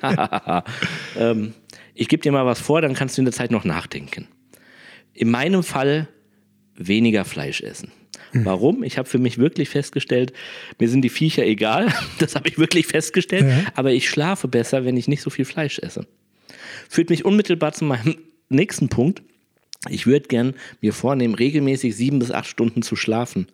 ähm, 1.18 1.54
ich 1.94 2.08
gebe 2.08 2.22
dir 2.22 2.32
mal 2.32 2.46
was 2.46 2.60
vor, 2.60 2.82
dann 2.82 2.94
kannst 2.94 3.18
du 3.18 3.22
in 3.22 3.26
der 3.26 3.34
Zeit 3.34 3.52
noch 3.52 3.66
nachdenken. 3.66 4.28
In 5.14 5.30
meinem 5.30 5.64
Fall 5.64 6.08
weniger 6.76 7.24
Fleisch 7.26 7.62
essen. 7.62 7.92
Mhm. 8.32 8.46
Warum? 8.46 8.84
Ich 8.84 8.98
habe 8.98 9.08
für 9.08 9.20
mich 9.20 9.38
wirklich 9.38 9.70
festgestellt, 9.70 10.34
mir 10.80 10.90
sind 10.90 11.02
die 11.02 11.10
Viecher 11.10 11.46
egal. 11.46 11.94
Das 12.20 12.36
habe 12.36 12.48
ich 12.48 12.58
wirklich 12.58 12.88
festgestellt. 12.88 13.46
Ja. 13.48 13.66
Aber 13.76 13.92
ich 13.92 14.10
schlafe 14.10 14.48
besser, 14.48 14.86
wenn 14.86 14.98
ich 14.98 15.08
nicht 15.08 15.22
so 15.22 15.30
viel 15.30 15.46
Fleisch 15.46 15.80
esse. 15.80 16.08
Führt 16.90 17.10
mich 17.10 17.26
unmittelbar 17.26 17.74
zu 17.74 17.86
meinem 17.86 18.18
nächsten 18.50 18.90
Punkt. 18.90 19.22
Ich 19.90 20.08
würde 20.08 20.28
gern 20.28 20.54
mir 20.82 20.94
vornehmen, 20.94 21.36
regelmäßig 21.36 21.96
sieben 21.96 22.20
bis 22.20 22.32
acht 22.32 22.48
Stunden 22.48 22.84
zu 22.84 22.96
schlafen. 22.96 23.48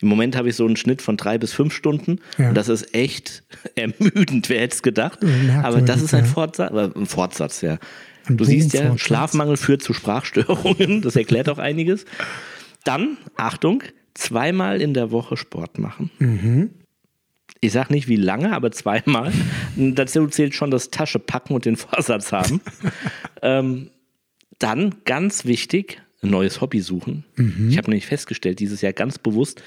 Im 0.00 0.08
Moment 0.08 0.36
habe 0.36 0.48
ich 0.48 0.56
so 0.56 0.66
einen 0.66 0.76
Schnitt 0.76 1.00
von 1.00 1.16
drei 1.16 1.38
bis 1.38 1.52
fünf 1.52 1.72
Stunden. 1.72 2.20
Ja. 2.38 2.48
Und 2.48 2.54
das 2.56 2.68
ist 2.68 2.94
echt 2.94 3.44
ermüdend, 3.76 4.48
wer 4.48 4.60
hätte 4.60 4.74
es 4.74 4.82
gedacht. 4.82 5.20
Aber 5.62 5.80
das 5.80 6.02
ist 6.02 6.14
ein, 6.14 6.26
Fortsatz, 6.26 6.72
ein 6.72 7.06
Fortsatz, 7.06 7.60
ja. 7.60 7.78
Ein 8.28 8.36
du 8.36 8.44
siehst 8.44 8.72
ja, 8.72 8.98
Schlafmangel 8.98 9.56
führt 9.56 9.82
zu 9.82 9.92
Sprachstörungen. 9.92 11.02
Das 11.02 11.14
erklärt 11.14 11.48
auch 11.48 11.58
einiges. 11.58 12.04
Dann, 12.84 13.18
Achtung, 13.36 13.82
zweimal 14.14 14.80
in 14.80 14.94
der 14.94 15.10
Woche 15.10 15.36
Sport 15.36 15.78
machen. 15.78 16.10
Mhm. 16.18 16.70
Ich 17.60 17.72
sage 17.72 17.92
nicht 17.92 18.08
wie 18.08 18.16
lange, 18.16 18.52
aber 18.52 18.70
zweimal. 18.70 19.32
Dazu 19.76 20.26
zählt 20.26 20.54
schon 20.54 20.70
das 20.70 20.90
Taschepacken 20.90 21.54
und 21.54 21.64
den 21.64 21.76
Vorsatz 21.76 22.32
haben. 22.32 22.60
ähm, 23.42 23.90
dann 24.58 24.94
ganz 25.04 25.44
wichtig, 25.44 26.00
ein 26.22 26.30
neues 26.30 26.60
Hobby 26.60 26.80
suchen. 26.80 27.24
Mhm. 27.36 27.68
Ich 27.70 27.78
habe 27.78 27.90
nämlich 27.90 28.06
festgestellt, 28.06 28.58
dieses 28.58 28.80
Jahr 28.80 28.92
ganz 28.92 29.18
bewusst, 29.18 29.62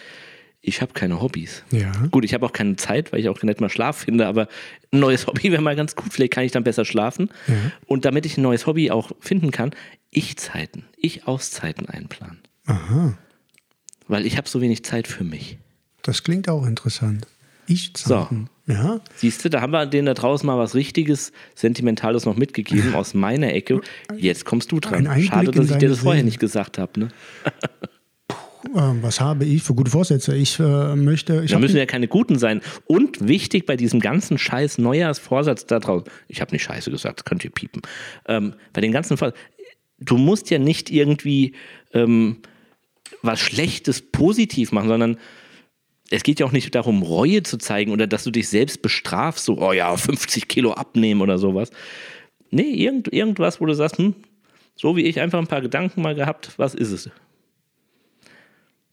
Ich 0.61 0.81
habe 0.81 0.91
keine 0.91 1.21
Hobbys. 1.21 1.63
Ja. 1.71 1.91
Gut, 2.11 2.25
ich 2.25 2.33
habe 2.33 2.45
auch 2.45 2.51
keine 2.51 2.75
Zeit, 2.75 3.13
weil 3.13 3.21
ich 3.21 3.29
auch 3.29 3.41
nicht 3.43 3.61
mal 3.61 3.69
Schlaf 3.69 3.99
finde, 3.99 4.27
aber 4.27 4.49
ein 4.91 4.99
neues 4.99 5.25
Hobby 5.27 5.51
wäre 5.51 5.61
mal 5.61 5.75
ganz 5.75 5.95
gut. 5.95 6.11
Vielleicht 6.11 6.33
kann 6.33 6.43
ich 6.43 6.51
dann 6.51 6.65
besser 6.65 6.83
schlafen. 6.83 7.29
Ja. 7.47 7.71
Und 7.85 8.03
damit 8.03 8.25
ich 8.25 8.37
ein 8.37 8.41
neues 8.41 8.67
Hobby 8.67 8.91
auch 8.91 9.11
finden 9.21 9.51
kann, 9.51 9.71
ich 10.11 10.35
Zeiten, 10.35 10.83
ich 10.97 11.27
Auszeiten 11.27 11.87
einplanen. 11.87 12.39
Aha. 12.65 13.17
Weil 14.09 14.25
ich 14.25 14.35
habe 14.37 14.49
so 14.49 14.59
wenig 14.59 14.83
Zeit 14.83 15.07
für 15.07 15.23
mich. 15.23 15.57
Das 16.01 16.23
klingt 16.23 16.49
auch 16.49 16.65
interessant. 16.65 17.25
Ich 17.69 17.93
Zeiten. 17.93 18.49
Ja. 18.67 18.99
Siehst 19.15 19.45
du, 19.45 19.49
da 19.49 19.61
haben 19.61 19.71
wir 19.71 19.85
denen 19.85 20.07
da 20.07 20.13
draußen 20.13 20.45
mal 20.45 20.57
was 20.57 20.75
richtiges, 20.75 21.31
Sentimentales 21.55 22.25
noch 22.25 22.35
mitgegeben 22.35 22.95
aus 22.95 23.13
meiner 23.13 23.53
Ecke. 23.53 23.81
Jetzt 24.17 24.45
kommst 24.45 24.71
du 24.71 24.79
dran. 24.79 25.05
Schade, 25.21 25.51
dass 25.51 25.69
ich 25.69 25.77
dir 25.77 25.89
das 25.89 25.99
vorher 25.99 26.19
Seele. 26.19 26.25
nicht 26.25 26.39
gesagt 26.39 26.77
habe. 26.77 26.99
Ne? 26.99 27.07
Ähm, 28.75 29.01
was 29.01 29.21
habe 29.21 29.45
ich 29.45 29.63
für 29.63 29.73
gute 29.73 29.89
Vorsätze? 29.89 30.35
Ich 30.35 30.59
äh, 30.59 30.95
möchte. 30.95 31.43
Ich 31.43 31.51
Da 31.51 31.59
müssen 31.59 31.77
ja 31.77 31.85
keine 31.85 32.07
guten 32.07 32.37
sein. 32.37 32.61
Und 32.85 33.27
wichtig 33.27 33.65
bei 33.65 33.75
diesem 33.77 33.99
ganzen 33.99 34.37
Scheiß 34.37 34.77
Neujahrsvorsatz 34.79 35.65
da 35.65 35.79
draußen, 35.79 36.07
ich 36.27 36.41
habe 36.41 36.51
nicht 36.51 36.63
Scheiße 36.63 36.91
gesagt, 36.91 37.19
das 37.19 37.25
könnt 37.25 37.43
ihr 37.45 37.51
piepen. 37.51 37.81
Ähm, 38.27 38.53
bei 38.73 38.81
den 38.81 38.91
ganzen 38.91 39.17
Vorsatz, 39.17 39.37
du 39.99 40.17
musst 40.17 40.49
ja 40.49 40.59
nicht 40.59 40.91
irgendwie 40.91 41.53
ähm, 41.93 42.37
was 43.21 43.39
Schlechtes 43.39 44.01
positiv 44.01 44.71
machen, 44.71 44.89
sondern 44.89 45.17
es 46.09 46.23
geht 46.23 46.39
ja 46.39 46.45
auch 46.45 46.51
nicht 46.51 46.73
darum, 46.73 47.03
Reue 47.03 47.43
zu 47.43 47.57
zeigen 47.57 47.91
oder 47.91 48.07
dass 48.07 48.23
du 48.23 48.31
dich 48.31 48.49
selbst 48.49 48.81
bestrafst, 48.81 49.45
so, 49.45 49.59
oh 49.59 49.73
ja, 49.73 49.95
50 49.95 50.47
Kilo 50.47 50.73
abnehmen 50.73 51.21
oder 51.21 51.37
sowas. 51.37 51.69
Nee, 52.51 52.71
irgend, 52.71 53.13
irgendwas, 53.13 53.61
wo 53.61 53.65
du 53.65 53.73
sagst, 53.73 53.97
hm, 53.97 54.15
so 54.75 54.95
wie 54.95 55.03
ich 55.03 55.19
einfach 55.19 55.39
ein 55.39 55.47
paar 55.47 55.61
Gedanken 55.61 56.01
mal 56.01 56.15
gehabt, 56.15 56.53
was 56.57 56.73
ist 56.73 56.91
es? 56.91 57.09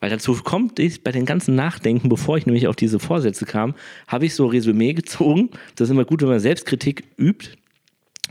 Weil 0.01 0.11
dazu 0.11 0.35
kommt, 0.35 0.79
ich, 0.79 1.03
bei 1.03 1.11
den 1.11 1.25
ganzen 1.25 1.55
Nachdenken, 1.55 2.09
bevor 2.11 2.37
ich 2.37 2.45
nämlich 2.45 2.67
auf 2.67 2.77
diese 2.77 2.99
Vorsätze 2.99 3.47
kam, 3.47 3.75
habe 4.07 4.27
ich 4.27 4.35
so 4.35 4.47
Resümee 4.47 4.93
gezogen. 4.93 5.51
Das 5.75 5.89
ist 5.89 5.93
immer 5.93 6.05
gut, 6.05 6.21
wenn 6.21 6.29
man 6.29 6.41
Selbstkritik 6.41 7.05
übt. 7.17 7.53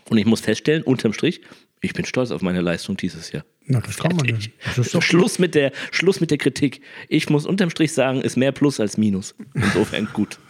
Und 0.10 0.18
ich 0.20 0.28
muss 0.28 0.42
feststellen, 0.42 0.84
unterm 0.84 1.14
Strich, 1.14 1.42
ich 1.82 1.94
bin 1.94 2.06
stolz 2.06 2.30
auf 2.30 2.44
meine 2.44 2.62
Leistung 2.62 2.98
dieses 2.98 3.32
Jahr. 3.32 3.44
Na, 3.68 3.80
das 3.80 3.98
kann 3.98 4.16
man 4.16 4.28
nicht. 4.28 4.52
Das 4.76 4.88
ist 4.88 4.96
doch 4.96 5.02
Schluss, 5.04 5.40
mit 5.40 5.56
der, 5.56 5.72
Schluss 5.92 6.22
mit 6.22 6.32
der 6.32 6.38
Kritik. 6.38 6.82
Ich 7.10 7.30
muss 7.30 7.46
unterm 7.46 7.70
Strich 7.70 7.94
sagen, 7.94 8.22
ist 8.22 8.38
mehr 8.38 8.52
Plus 8.52 8.80
als 8.80 8.98
Minus. 8.98 9.36
Insofern 9.54 10.08
gut. 10.14 10.40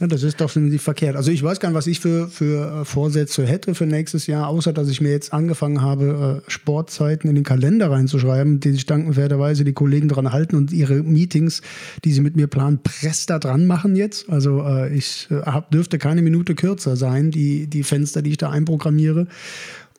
Ja, 0.00 0.06
das 0.06 0.22
ist 0.22 0.40
doch 0.40 0.56
nicht 0.56 0.82
verkehrt. 0.82 1.16
Also 1.16 1.30
ich 1.30 1.42
weiß 1.42 1.60
gar 1.60 1.68
nicht, 1.68 1.76
was 1.76 1.86
ich 1.86 2.00
für, 2.00 2.28
für 2.28 2.80
äh, 2.80 2.84
Vorsätze 2.86 3.46
hätte 3.46 3.74
für 3.74 3.84
nächstes 3.84 4.26
Jahr, 4.26 4.48
außer 4.48 4.72
dass 4.72 4.88
ich 4.88 5.02
mir 5.02 5.10
jetzt 5.10 5.34
angefangen 5.34 5.82
habe, 5.82 6.42
äh, 6.46 6.50
Sportzeiten 6.50 7.28
in 7.28 7.34
den 7.34 7.44
Kalender 7.44 7.90
reinzuschreiben, 7.90 8.60
die 8.60 8.72
sich 8.72 8.86
dankenswerterweise 8.86 9.64
die 9.64 9.74
Kollegen 9.74 10.08
dran 10.08 10.32
halten 10.32 10.56
und 10.56 10.72
ihre 10.72 11.02
Meetings, 11.02 11.60
die 12.04 12.12
sie 12.12 12.22
mit 12.22 12.36
mir 12.36 12.46
planen, 12.46 12.80
press 12.82 13.26
da 13.26 13.38
dran 13.38 13.66
machen 13.66 13.96
jetzt. 13.96 14.30
Also 14.30 14.62
äh, 14.62 14.94
ich 14.96 15.28
hab, 15.30 15.70
dürfte 15.70 15.98
keine 15.98 16.22
Minute 16.22 16.54
kürzer 16.54 16.96
sein, 16.96 17.30
die, 17.30 17.66
die 17.66 17.82
Fenster, 17.82 18.22
die 18.22 18.30
ich 18.30 18.38
da 18.38 18.50
einprogrammiere. 18.50 19.26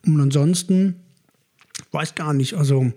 Und 0.08 0.22
ansonsten 0.22 0.96
weiß 1.92 2.16
gar 2.16 2.34
nicht, 2.34 2.54
also 2.54 2.92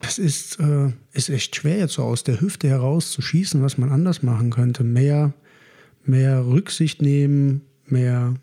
es 0.00 0.18
ist, 0.18 0.60
äh, 0.60 0.92
ist 1.12 1.30
echt 1.30 1.56
schwer, 1.56 1.78
jetzt 1.78 1.94
so 1.94 2.02
aus 2.02 2.24
der 2.24 2.40
Hüfte 2.40 2.68
heraus 2.68 3.12
zu 3.12 3.22
schießen, 3.22 3.62
was 3.62 3.78
man 3.78 3.90
anders 3.90 4.22
machen 4.22 4.50
könnte. 4.50 4.84
Mehr, 4.84 5.32
mehr 6.04 6.46
Rücksicht 6.46 7.02
nehmen, 7.02 7.62
mehr 7.86 8.34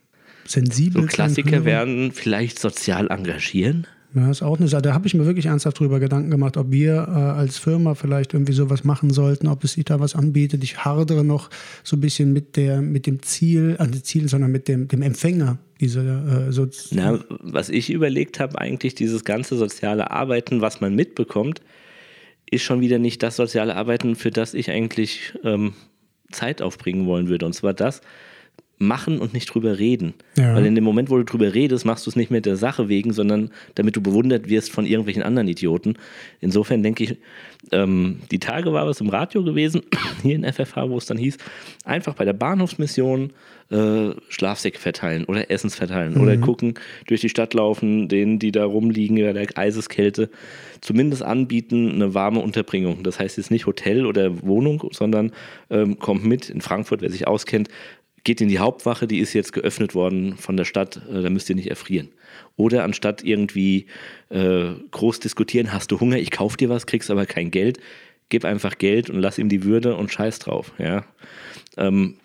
sensibel 0.45 1.03
So 1.03 1.07
Klassiker 1.07 1.65
werden 1.65 2.12
vielleicht 2.12 2.60
sozial 2.60 3.10
engagieren. 3.10 3.88
Ja, 4.15 4.29
ist 4.29 4.43
auch 4.43 4.60
eine 4.60 4.67
Sache. 4.67 4.84
Da 4.84 4.93
habe 4.93 5.08
ich 5.08 5.15
mir 5.15 5.25
wirklich 5.25 5.48
ernsthaft 5.48 5.79
drüber 5.79 6.00
Gedanken 6.00 6.29
gemacht, 6.29 6.55
ob 6.58 6.72
wir 6.72 6.93
äh, 6.93 7.12
als 7.12 7.58
Firma 7.58 7.96
vielleicht 7.96 8.34
irgendwie 8.34 8.53
sowas 8.53 8.84
machen 8.84 9.10
sollten, 9.10 9.48
ob 9.48 9.63
es 9.63 9.75
da 9.86 10.00
was 10.00 10.15
anbietet. 10.15 10.63
Ich 10.63 10.86
hardere 10.86 11.24
noch 11.24 11.50
so 11.84 11.98
ein 11.98 12.01
bisschen 12.01 12.32
mit 12.32 12.55
der, 12.55 12.82
mit 12.82 13.08
dem 13.08 13.24
Ziel, 13.24 13.75
also 13.79 14.00
Ziel, 14.00 14.29
sondern 14.29 14.51
mit 14.51 14.67
dem, 14.67 14.88
dem 14.88 15.01
Empfänger 15.01 15.58
dieser 15.82 16.48
äh, 16.48 16.51
so 16.51 16.67
Na, 16.91 17.20
was 17.39 17.70
ich 17.70 17.89
überlegt 17.89 18.39
habe, 18.39 18.60
eigentlich 18.60 18.93
dieses 18.93 19.24
ganze 19.24 19.58
soziale 19.58 20.12
Arbeiten, 20.12 20.62
was 20.62 20.79
man 20.79 20.96
mitbekommt, 20.96 21.62
ist 22.51 22.62
schon 22.62 22.82
wieder 22.82 23.00
nicht 23.00 23.24
das 23.24 23.36
soziale 23.36 23.75
Arbeiten, 23.75 24.15
für 24.15 24.29
das 24.29 24.53
ich 24.53 24.70
eigentlich 24.70 25.34
ähm, 25.43 25.74
Zeit 26.32 26.62
aufbringen 26.62 27.08
wollen 27.08 27.29
würde. 27.29 27.48
Und 27.48 27.53
zwar 27.53 27.74
das 27.74 28.01
machen 28.80 29.20
und 29.20 29.34
nicht 29.34 29.53
drüber 29.53 29.80
reden. 29.80 30.13
Ja. 30.38 30.56
Weil 30.56 30.65
in 30.65 30.75
dem 30.75 30.84
Moment, 30.84 31.10
wo 31.10 31.18
du 31.18 31.24
drüber 31.24 31.53
redest, 31.53 31.86
machst 31.86 32.06
du 32.06 32.10
es 32.10 32.15
nicht 32.15 32.32
mehr 32.32 32.42
der 32.42 32.58
Sache 32.58 32.89
wegen, 32.89 33.13
sondern 33.13 33.51
damit 33.75 33.96
du 33.96 34.01
bewundert 34.01 34.50
wirst 34.50 34.72
von 34.72 34.86
irgendwelchen 34.86 35.24
anderen 35.24 35.48
Idioten. 35.48 35.96
Insofern 36.42 36.84
denke 36.84 37.03
ich, 37.03 37.18
ähm, 37.72 38.20
die 38.32 38.39
Tage 38.39 38.74
war 38.74 38.86
was 38.86 39.00
im 39.00 39.10
Radio 39.10 39.44
gewesen, 39.44 39.84
hier 40.22 40.36
in 40.36 40.44
FFH, 40.44 40.89
wo 40.89 40.98
es 40.98 41.06
dann 41.06 41.18
hieß, 41.18 41.38
einfach 41.86 42.15
bei 42.15 42.25
der 42.25 42.34
Bahnhofsmission 42.34 43.32
äh, 43.70 44.12
Schlafsäcke 44.30 44.80
verteilen 44.80 45.25
oder 45.25 45.50
Essens 45.50 45.75
verteilen 45.75 46.18
oder 46.18 46.38
gucken, 46.38 46.75
durch 47.08 47.22
die 47.22 47.30
Stadt 47.30 47.53
laufen, 47.53 48.08
denen, 48.08 48.38
die 48.38 48.51
da 48.51 48.65
rumliegen 48.65 49.18
bei 49.18 49.34
der 49.34 49.48
Eiseskälte, 49.56 50.30
zumindest 50.82 51.24
anbieten 51.24 51.92
eine 51.92 52.13
warme 52.13 52.39
Unterbringung. 52.39 53.03
Das 53.03 53.20
heißt 53.20 53.38
jetzt 53.38 53.51
nicht 53.51 53.65
Hotel 53.65 54.06
oder 54.06 54.44
Wohnung, 54.44 54.84
sondern 54.92 55.32
ähm, 55.70 55.98
kommt 56.00 56.25
mit 56.25 56.50
in 56.50 56.62
Frankfurt, 56.62 57.01
wer 57.01 57.10
sich 57.10 57.27
auskennt, 57.27 57.70
geht 58.24 58.42
in 58.42 58.48
die 58.48 58.60
Hauptwache, 58.60 59.08
die 59.08 59.20
ist 59.20 59.34
jetzt 59.34 59.53
geöffnet 59.53 59.96
worden 59.96 60.38
von 60.38 60.56
der 60.58 60.65
Stadt, 60.65 61.01
äh, 61.10 61.22
da 61.22 61.30
müsst 61.30 61.50
ihr 61.50 61.56
nicht 61.56 61.70
erfrieren. 61.70 62.10
Oder 62.56 62.84
anstatt 62.84 63.24
irgendwie 63.24 63.88
äh, 64.30 64.72
groß 64.92 65.20
diskutieren, 65.20 65.74
hast 65.74 65.92
du 65.92 66.00
Hunger, 66.00 66.18
ich 66.18 66.32
kauf 66.32 66.56
dir 66.56 66.70
was, 66.70 66.86
kriegst 66.86 67.12
aber 67.12 67.25
kein 67.25 67.51
Geld, 67.51 67.80
gib 68.30 68.46
einfach 68.46 68.77
Geld 68.77 69.10
und 69.10 69.20
lass 69.20 69.38
ihm 69.38 69.50
die 69.50 69.63
Würde 69.63 69.96
und 69.96 70.12
scheiß 70.12 70.39
drauf. 70.39 70.72
Ja. 70.77 71.06
Ähm, 71.77 72.15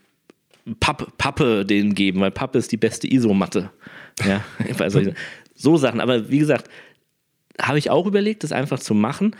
Papp, 0.81 1.17
Pappe 1.17 1.65
denen 1.65 1.95
geben, 1.95 2.21
weil 2.21 2.31
Pappe 2.31 2.59
ist 2.59 2.71
die 2.73 2.77
beste 2.77 3.13
Isomatte. 3.13 3.71
Ja, 4.25 4.45
so 5.55 5.77
Sachen. 5.77 6.01
Aber 6.01 6.31
wie 6.31 6.39
gesagt, 6.39 6.69
habe 7.61 7.79
ich 7.79 7.91
auch 7.91 8.07
überlegt, 8.07 8.45
das 8.45 8.53
einfach 8.53 8.79
zu 8.79 8.95
machen. 8.95 9.35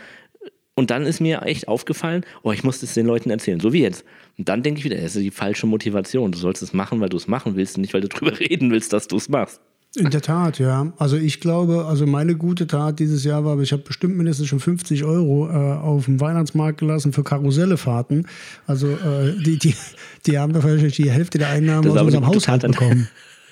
Und 0.79 0.91
dann 0.91 1.05
ist 1.05 1.19
mir 1.19 1.41
echt 1.41 1.67
aufgefallen, 1.67 2.23
oh, 2.41 2.53
ich 2.53 2.63
muss 2.63 2.79
das 2.79 2.93
den 2.93 3.05
Leuten 3.05 3.29
erzählen, 3.31 3.59
so 3.59 3.73
wie 3.73 3.81
jetzt. 3.81 4.05
Und 4.37 4.47
dann 4.47 4.63
denke 4.63 4.79
ich 4.79 4.85
wieder, 4.85 4.95
das 4.95 5.17
ist 5.17 5.23
die 5.23 5.29
falsche 5.29 5.67
Motivation. 5.67 6.31
Du 6.31 6.37
sollst 6.37 6.63
es 6.63 6.71
machen, 6.71 7.01
weil 7.01 7.09
du 7.09 7.17
es 7.17 7.27
machen 7.27 7.57
willst 7.57 7.75
und 7.75 7.81
nicht, 7.81 7.93
weil 7.93 7.99
du 7.99 8.07
drüber 8.07 8.39
reden 8.39 8.71
willst, 8.71 8.93
dass 8.93 9.09
du 9.09 9.17
es 9.17 9.27
machst. 9.27 9.59
In 9.97 10.09
der 10.09 10.21
Tat, 10.21 10.57
ja. 10.57 10.93
Also 10.97 11.17
ich 11.17 11.41
glaube, 11.41 11.83
also 11.83 12.05
meine 12.05 12.37
gute 12.37 12.65
Tat 12.65 12.99
dieses 12.99 13.25
Jahr 13.25 13.43
war, 13.43 13.59
ich 13.59 13.73
habe 13.73 13.81
bestimmt 13.81 14.15
mindestens 14.15 14.47
schon 14.47 14.61
50 14.61 15.03
Euro 15.03 15.49
äh, 15.49 15.51
auf 15.51 16.05
dem 16.05 16.21
Weihnachtsmarkt 16.21 16.77
gelassen 16.77 17.11
für 17.11 17.25
Karussellefahrten. 17.25 18.25
Also 18.65 18.87
äh, 18.87 19.33
die, 19.43 19.59
die, 19.59 19.75
die 20.27 20.39
haben 20.39 20.53
wahrscheinlich 20.53 20.95
die 20.95 21.11
Hälfte 21.11 21.39
der 21.39 21.49
Einnahmen 21.49 21.89
aus 21.89 22.01
unserem 22.01 22.25
Haushalt 22.25 22.61
bekommen. 22.61 23.09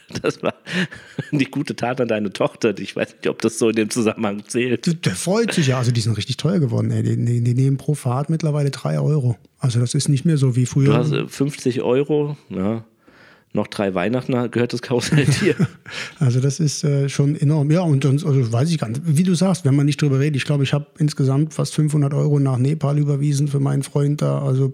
Das 0.21 0.41
war 0.41 0.53
die 1.31 1.45
gute 1.45 1.75
Tat 1.75 1.99
an 1.99 2.07
deine 2.07 2.31
Tochter. 2.31 2.77
Ich 2.79 2.95
weiß 2.95 3.15
nicht, 3.15 3.27
ob 3.27 3.41
das 3.41 3.59
so 3.59 3.69
in 3.69 3.75
dem 3.75 3.89
Zusammenhang 3.89 4.43
zählt. 4.47 5.05
Der, 5.05 5.15
freut 5.15 5.53
sich 5.53 5.67
ja. 5.67 5.77
Also 5.77 5.91
die 5.91 6.01
sind 6.01 6.15
richtig 6.15 6.37
teuer 6.37 6.59
geworden. 6.59 6.91
Ey. 6.91 7.03
Die, 7.03 7.17
die, 7.17 7.41
die 7.41 7.53
nehmen 7.53 7.77
pro 7.77 7.93
Fahrt 7.93 8.29
mittlerweile 8.29 8.71
3 8.71 8.99
Euro. 8.99 9.37
Also 9.59 9.79
das 9.79 9.93
ist 9.93 10.07
nicht 10.07 10.23
mehr 10.25 10.37
so 10.37 10.55
wie 10.55 10.63
Du 10.63 10.69
früher. 10.69 10.93
hast 10.95 11.11
äh, 11.11 11.27
50 11.27 11.81
Euro, 11.81 12.37
ja, 12.49 12.85
noch 13.53 13.67
drei 13.67 13.93
Weihnachten 13.95 14.33
gehört 14.51 14.73
das 14.73 14.81
Karussell 14.81 15.25
dir. 15.25 15.55
Also 16.19 16.39
das 16.39 16.59
ist 16.59 16.83
äh, 16.83 17.09
schon 17.09 17.35
enorm. 17.35 17.71
Ja, 17.71 17.81
und 17.81 18.03
sonst, 18.03 18.25
also 18.25 18.51
weiß 18.51 18.69
ich 18.71 18.77
gar 18.77 18.89
nicht. 18.89 19.01
Wie 19.05 19.23
du 19.23 19.33
sagst, 19.35 19.65
wenn 19.65 19.75
man 19.75 19.85
nicht 19.85 20.01
drüber 20.01 20.19
redet. 20.19 20.35
Ich 20.35 20.45
glaube, 20.45 20.63
ich 20.63 20.73
habe 20.73 20.85
insgesamt 20.99 21.53
fast 21.53 21.73
500 21.75 22.13
Euro 22.13 22.39
nach 22.39 22.57
Nepal 22.57 22.97
überwiesen 22.97 23.47
für 23.47 23.59
meinen 23.59 23.83
Freund 23.83 24.21
da. 24.21 24.41
Also 24.41 24.73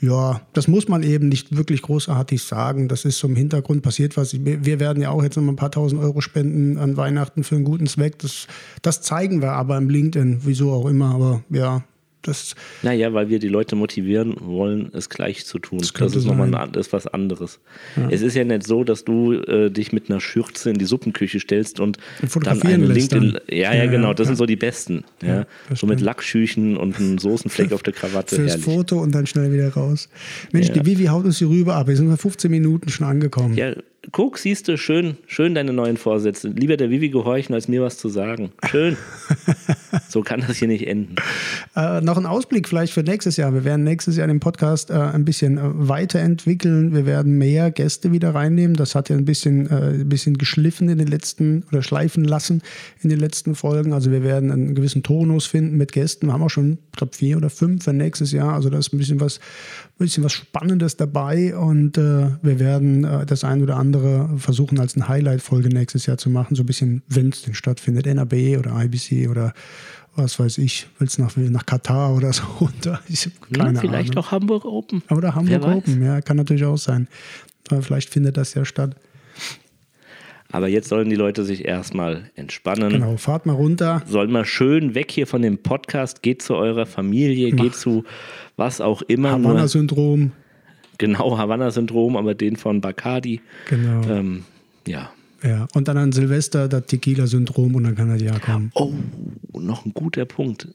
ja, 0.00 0.40
das 0.52 0.68
muss 0.68 0.88
man 0.88 1.02
eben 1.02 1.28
nicht 1.28 1.56
wirklich 1.56 1.82
großartig 1.82 2.42
sagen. 2.42 2.88
Das 2.88 3.04
ist 3.04 3.18
so 3.18 3.26
im 3.26 3.34
Hintergrund 3.34 3.82
passiert 3.82 4.16
was. 4.16 4.32
Wir 4.44 4.78
werden 4.78 5.02
ja 5.02 5.10
auch 5.10 5.22
jetzt 5.22 5.36
noch 5.36 5.46
ein 5.46 5.56
paar 5.56 5.72
tausend 5.72 6.00
Euro 6.00 6.20
spenden 6.20 6.78
an 6.78 6.96
Weihnachten 6.96 7.42
für 7.42 7.56
einen 7.56 7.64
guten 7.64 7.86
Zweck. 7.86 8.18
Das, 8.20 8.46
das 8.82 9.02
zeigen 9.02 9.42
wir 9.42 9.52
aber 9.52 9.76
im 9.76 9.90
LinkedIn, 9.90 10.42
wieso 10.44 10.72
auch 10.72 10.86
immer. 10.86 11.14
Aber 11.14 11.42
ja, 11.50 11.82
das, 12.28 12.54
Naja, 12.82 13.12
weil 13.12 13.28
wir 13.28 13.38
die 13.38 13.48
Leute 13.48 13.74
motivieren 13.76 14.34
wollen, 14.40 14.90
es 14.92 15.08
gleich 15.08 15.44
zu 15.46 15.58
tun. 15.58 15.78
Das, 15.78 15.92
könnte 15.94 16.18
ist 16.18 16.24
nochmal 16.26 16.54
ein, 16.54 16.72
das 16.72 16.86
ist 16.88 16.92
was 16.92 17.06
anderes. 17.06 17.58
Es 18.10 18.22
ist 18.22 18.34
ja 18.36 18.44
nicht 18.44 18.66
so, 18.66 18.84
dass 18.84 19.04
du 19.04 19.32
äh, 19.34 19.70
dich 19.70 19.92
mit 19.92 20.10
einer 20.10 20.20
Schürze 20.20 20.70
in 20.70 20.78
die 20.78 20.84
Suppenküche 20.84 21.40
stellst 21.40 21.80
und, 21.80 21.98
dann 22.20 22.30
fotografieren 22.30 22.84
eine 22.84 22.92
lässt 22.92 23.12
LinkedIn. 23.12 23.32
dann. 23.46 23.56
Ja, 23.56 23.72
ja, 23.74 23.84
Ja, 23.84 23.90
genau. 23.90 24.08
ja, 24.08 24.14
Das 24.14 24.24
ja. 24.24 24.26
sind 24.28 24.36
so 24.36 24.46
die 24.46 24.56
besten. 24.56 25.04
Ja, 25.22 25.46
das 25.68 25.80
so 25.80 25.86
mit. 25.86 26.00
Lackschüchen 26.00 26.76
und 26.76 26.96
einem 26.96 27.18
Soßenfleck 27.18 27.72
auf 27.72 27.82
der 27.82 27.92
Krawatte. 27.92 28.36
fürs 28.36 28.50
Herrlich. 28.52 28.64
Foto 28.64 29.00
und 29.00 29.12
dann 29.14 29.26
schnell 29.26 29.52
wieder 29.52 29.68
raus. 29.72 30.08
Mensch, 30.52 30.68
Ja. 30.68 30.74
die 30.74 30.86
Vivi 30.86 31.04
haut 31.06 31.24
uns 31.24 31.38
hier 31.38 31.48
rüber 31.48 31.74
ab. 31.76 31.88
Wir 31.88 31.96
sind 31.96 32.08
bei 32.08 32.16
15 32.16 32.50
Minuten 32.50 32.88
schon 32.88 33.06
angekommen. 33.06 33.54
Ja, 33.56 33.72
guck, 34.12 34.38
siehst 34.38 34.68
du, 34.68 34.76
schön, 34.78 35.16
schön 35.26 35.54
deine 35.54 35.72
neuen 35.72 35.96
Vorsätze. 35.96 36.48
Lieber 36.48 36.76
der 36.76 36.90
Vivi 36.90 37.10
gehorchen, 37.10 37.54
als 37.54 37.68
mir 37.68 37.82
was 37.82 37.98
zu 37.98 38.08
sagen. 38.08 38.52
Schön. 38.70 38.96
so 40.08 40.22
kann 40.22 40.44
das 40.46 40.56
hier 40.58 40.68
nicht 40.68 40.86
enden. 40.86 41.16
Äh, 41.76 42.00
noch 42.00 42.16
ein 42.16 42.26
Ausblick 42.26 42.68
vielleicht 42.68 42.92
für 42.92 43.02
nächstes 43.02 43.36
Jahr. 43.36 43.52
Wir 43.52 43.64
werden 43.64 43.84
nächstes 43.84 44.16
Jahr 44.16 44.26
den 44.26 44.40
Podcast 44.40 44.90
äh, 44.90 44.94
ein 44.94 45.24
bisschen 45.24 45.58
äh, 45.58 45.62
weiterentwickeln. 45.62 46.94
Wir 46.94 47.06
werden 47.06 47.38
mehr 47.38 47.70
Gäste 47.70 48.12
wieder 48.12 48.34
reinnehmen. 48.34 48.76
Das 48.76 48.94
hat 48.94 49.08
ja 49.08 49.16
ein 49.16 49.24
bisschen, 49.24 49.68
äh, 49.70 50.00
ein 50.00 50.08
bisschen 50.08 50.38
geschliffen 50.38 50.88
in 50.88 50.98
den 50.98 51.08
letzten 51.08 51.64
oder 51.70 51.82
schleifen 51.82 52.24
lassen 52.24 52.62
in 53.02 53.10
den 53.10 53.20
letzten 53.20 53.54
Folgen. 53.54 53.92
Also 53.92 54.10
wir 54.10 54.22
werden 54.22 54.50
einen 54.50 54.74
gewissen 54.74 55.02
Tonus 55.02 55.46
finden 55.46 55.76
mit 55.76 55.92
Gästen. 55.92 56.26
Wir 56.26 56.32
haben 56.32 56.42
auch 56.42 56.50
schon, 56.50 56.78
ich 56.92 56.98
glaube, 56.98 57.14
vier 57.14 57.36
oder 57.36 57.50
fünf 57.50 57.84
für 57.84 57.92
nächstes 57.92 58.32
Jahr. 58.32 58.54
Also 58.54 58.70
da 58.70 58.78
ist 58.78 58.92
ein 58.92 58.98
bisschen 58.98 59.20
was, 59.20 59.40
ein 59.98 60.04
bisschen 60.04 60.22
was 60.22 60.32
Spannendes 60.32 60.96
dabei 60.96 61.56
und 61.56 61.98
äh, 61.98 62.28
wir 62.40 62.60
werden 62.60 63.02
äh, 63.02 63.26
das 63.26 63.42
ein 63.42 63.62
oder 63.62 63.76
andere 63.76 64.30
versuchen 64.38 64.78
als 64.78 64.94
eine 64.94 65.08
Highlight-Folge 65.08 65.70
nächstes 65.70 66.06
Jahr 66.06 66.18
zu 66.18 66.30
machen, 66.30 66.54
so 66.54 66.62
ein 66.62 66.66
bisschen, 66.66 67.02
wenn 67.08 67.30
es 67.30 67.42
denn 67.42 67.54
stattfindet, 67.54 68.06
NAB 68.06 68.58
oder 68.58 68.80
IBC 68.80 69.28
oder 69.28 69.54
was 70.14 70.38
weiß 70.38 70.58
ich, 70.58 70.86
willst 70.98 71.18
nach, 71.18 71.36
nach 71.36 71.66
Katar 71.66 72.14
oder 72.14 72.32
so 72.32 72.44
runter. 72.60 73.00
Keine 73.52 73.74
ja, 73.74 73.80
vielleicht 73.80 74.12
Ahnung. 74.12 74.24
auch 74.24 74.30
Hamburg 74.30 74.64
Open. 74.64 75.02
Oder 75.10 75.34
Hamburg 75.34 75.64
Open, 75.64 76.02
ja, 76.02 76.20
kann 76.20 76.36
natürlich 76.36 76.64
auch 76.64 76.78
sein. 76.78 77.08
Vielleicht 77.80 78.10
findet 78.10 78.36
das 78.36 78.54
ja 78.54 78.64
statt. 78.64 78.96
Aber 80.50 80.68
jetzt 80.68 80.88
sollen 80.88 81.10
die 81.10 81.16
Leute 81.16 81.44
sich 81.44 81.66
erstmal 81.66 82.30
entspannen. 82.34 82.90
Genau, 82.90 83.16
fahrt 83.18 83.44
mal 83.44 83.52
runter. 83.52 84.02
Sollen 84.06 84.30
mal 84.30 84.46
schön 84.46 84.94
weg 84.94 85.10
hier 85.10 85.26
von 85.26 85.42
dem 85.42 85.58
Podcast, 85.58 86.22
geht 86.22 86.40
zu 86.40 86.54
eurer 86.54 86.86
Familie, 86.86 87.54
Mach. 87.54 87.64
geht 87.64 87.74
zu 87.74 88.04
was 88.56 88.80
auch 88.80 89.02
immer. 89.02 89.32
Havanna-Syndrom. 89.32 90.32
Genau, 90.96 91.36
Havanna-Syndrom, 91.36 92.16
aber 92.16 92.34
den 92.34 92.56
von 92.56 92.80
Bacardi. 92.80 93.40
Genau. 93.68 94.08
Ähm, 94.08 94.44
ja. 94.86 95.10
Ja, 95.44 95.68
und 95.74 95.86
dann 95.86 95.96
an 95.96 96.12
Silvester 96.12 96.66
das 96.66 96.86
Tequila-Syndrom 96.86 97.74
und 97.76 97.84
dann 97.84 97.94
kann 97.94 98.10
er 98.10 98.16
ja 98.16 98.38
kommen. 98.38 98.72
Oh, 98.74 98.92
noch 99.52 99.84
ein 99.84 99.92
guter 99.92 100.24
Punkt. 100.24 100.68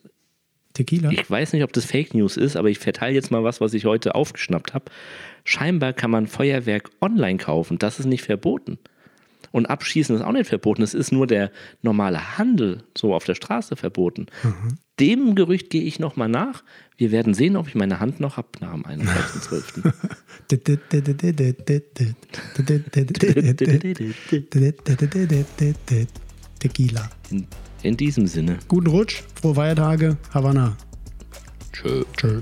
Tequila? 0.74 1.12
Ich 1.12 1.30
weiß 1.30 1.54
nicht, 1.54 1.64
ob 1.64 1.74
das 1.74 1.86
Fake 1.86 2.14
News 2.14 2.38
ist, 2.38 2.56
aber 2.56 2.70
ich 2.70 2.80
verteile 2.80 3.14
jetzt 3.14 3.32
mal 3.32 3.44
was, 3.44 3.60
was 3.60 3.74
ich 3.74 3.86
heute 3.86 4.16
aufgeschnappt 4.16 4.74
habe. 4.74 4.86
Scheinbar 5.44 5.94
kann 5.94 6.12
man 6.12 6.28
Feuerwerk 6.28 6.90
online 7.02 7.38
kaufen. 7.38 7.78
Das 7.78 8.00
ist 8.00 8.06
nicht 8.06 8.24
verboten. 8.24 8.80
Und 9.54 9.68
abschießen 9.68 10.16
ist 10.16 10.24
auch 10.24 10.32
nicht 10.32 10.50
verboten. 10.50 10.82
Es 10.82 10.96
ist 10.96 11.12
nur 11.12 11.28
der 11.28 11.52
normale 11.84 12.40
Handel 12.40 12.84
so 12.98 13.14
auf 13.14 13.24
der 13.24 13.36
Straße 13.36 13.76
verboten. 13.76 14.26
Mhm. 14.42 14.80
Dem 15.00 15.36
Gerücht 15.36 15.70
gehe 15.70 15.84
ich 15.84 16.00
nochmal 16.00 16.28
nach. 16.28 16.64
Wir 16.98 17.12
werden 17.12 17.36
sehen, 17.36 17.56
ob 17.56 17.68
ich 17.68 17.76
meine 17.76 18.00
Hand 18.00 18.20
noch 18.20 18.38
habe 18.38 18.48
nach 18.62 18.74
dem 18.74 18.84
31.12. 18.84 19.84
Tequila. 26.58 27.10
In, 27.30 27.46
in 27.84 27.96
diesem 27.96 28.26
Sinne. 28.26 28.58
Guten 28.68 28.88
Rutsch, 28.88 29.22
frohe 29.40 29.54
Feiertage, 29.54 30.18
Havanna. 30.34 30.76
Tschö. 31.72 32.04
Tschö. 32.18 32.42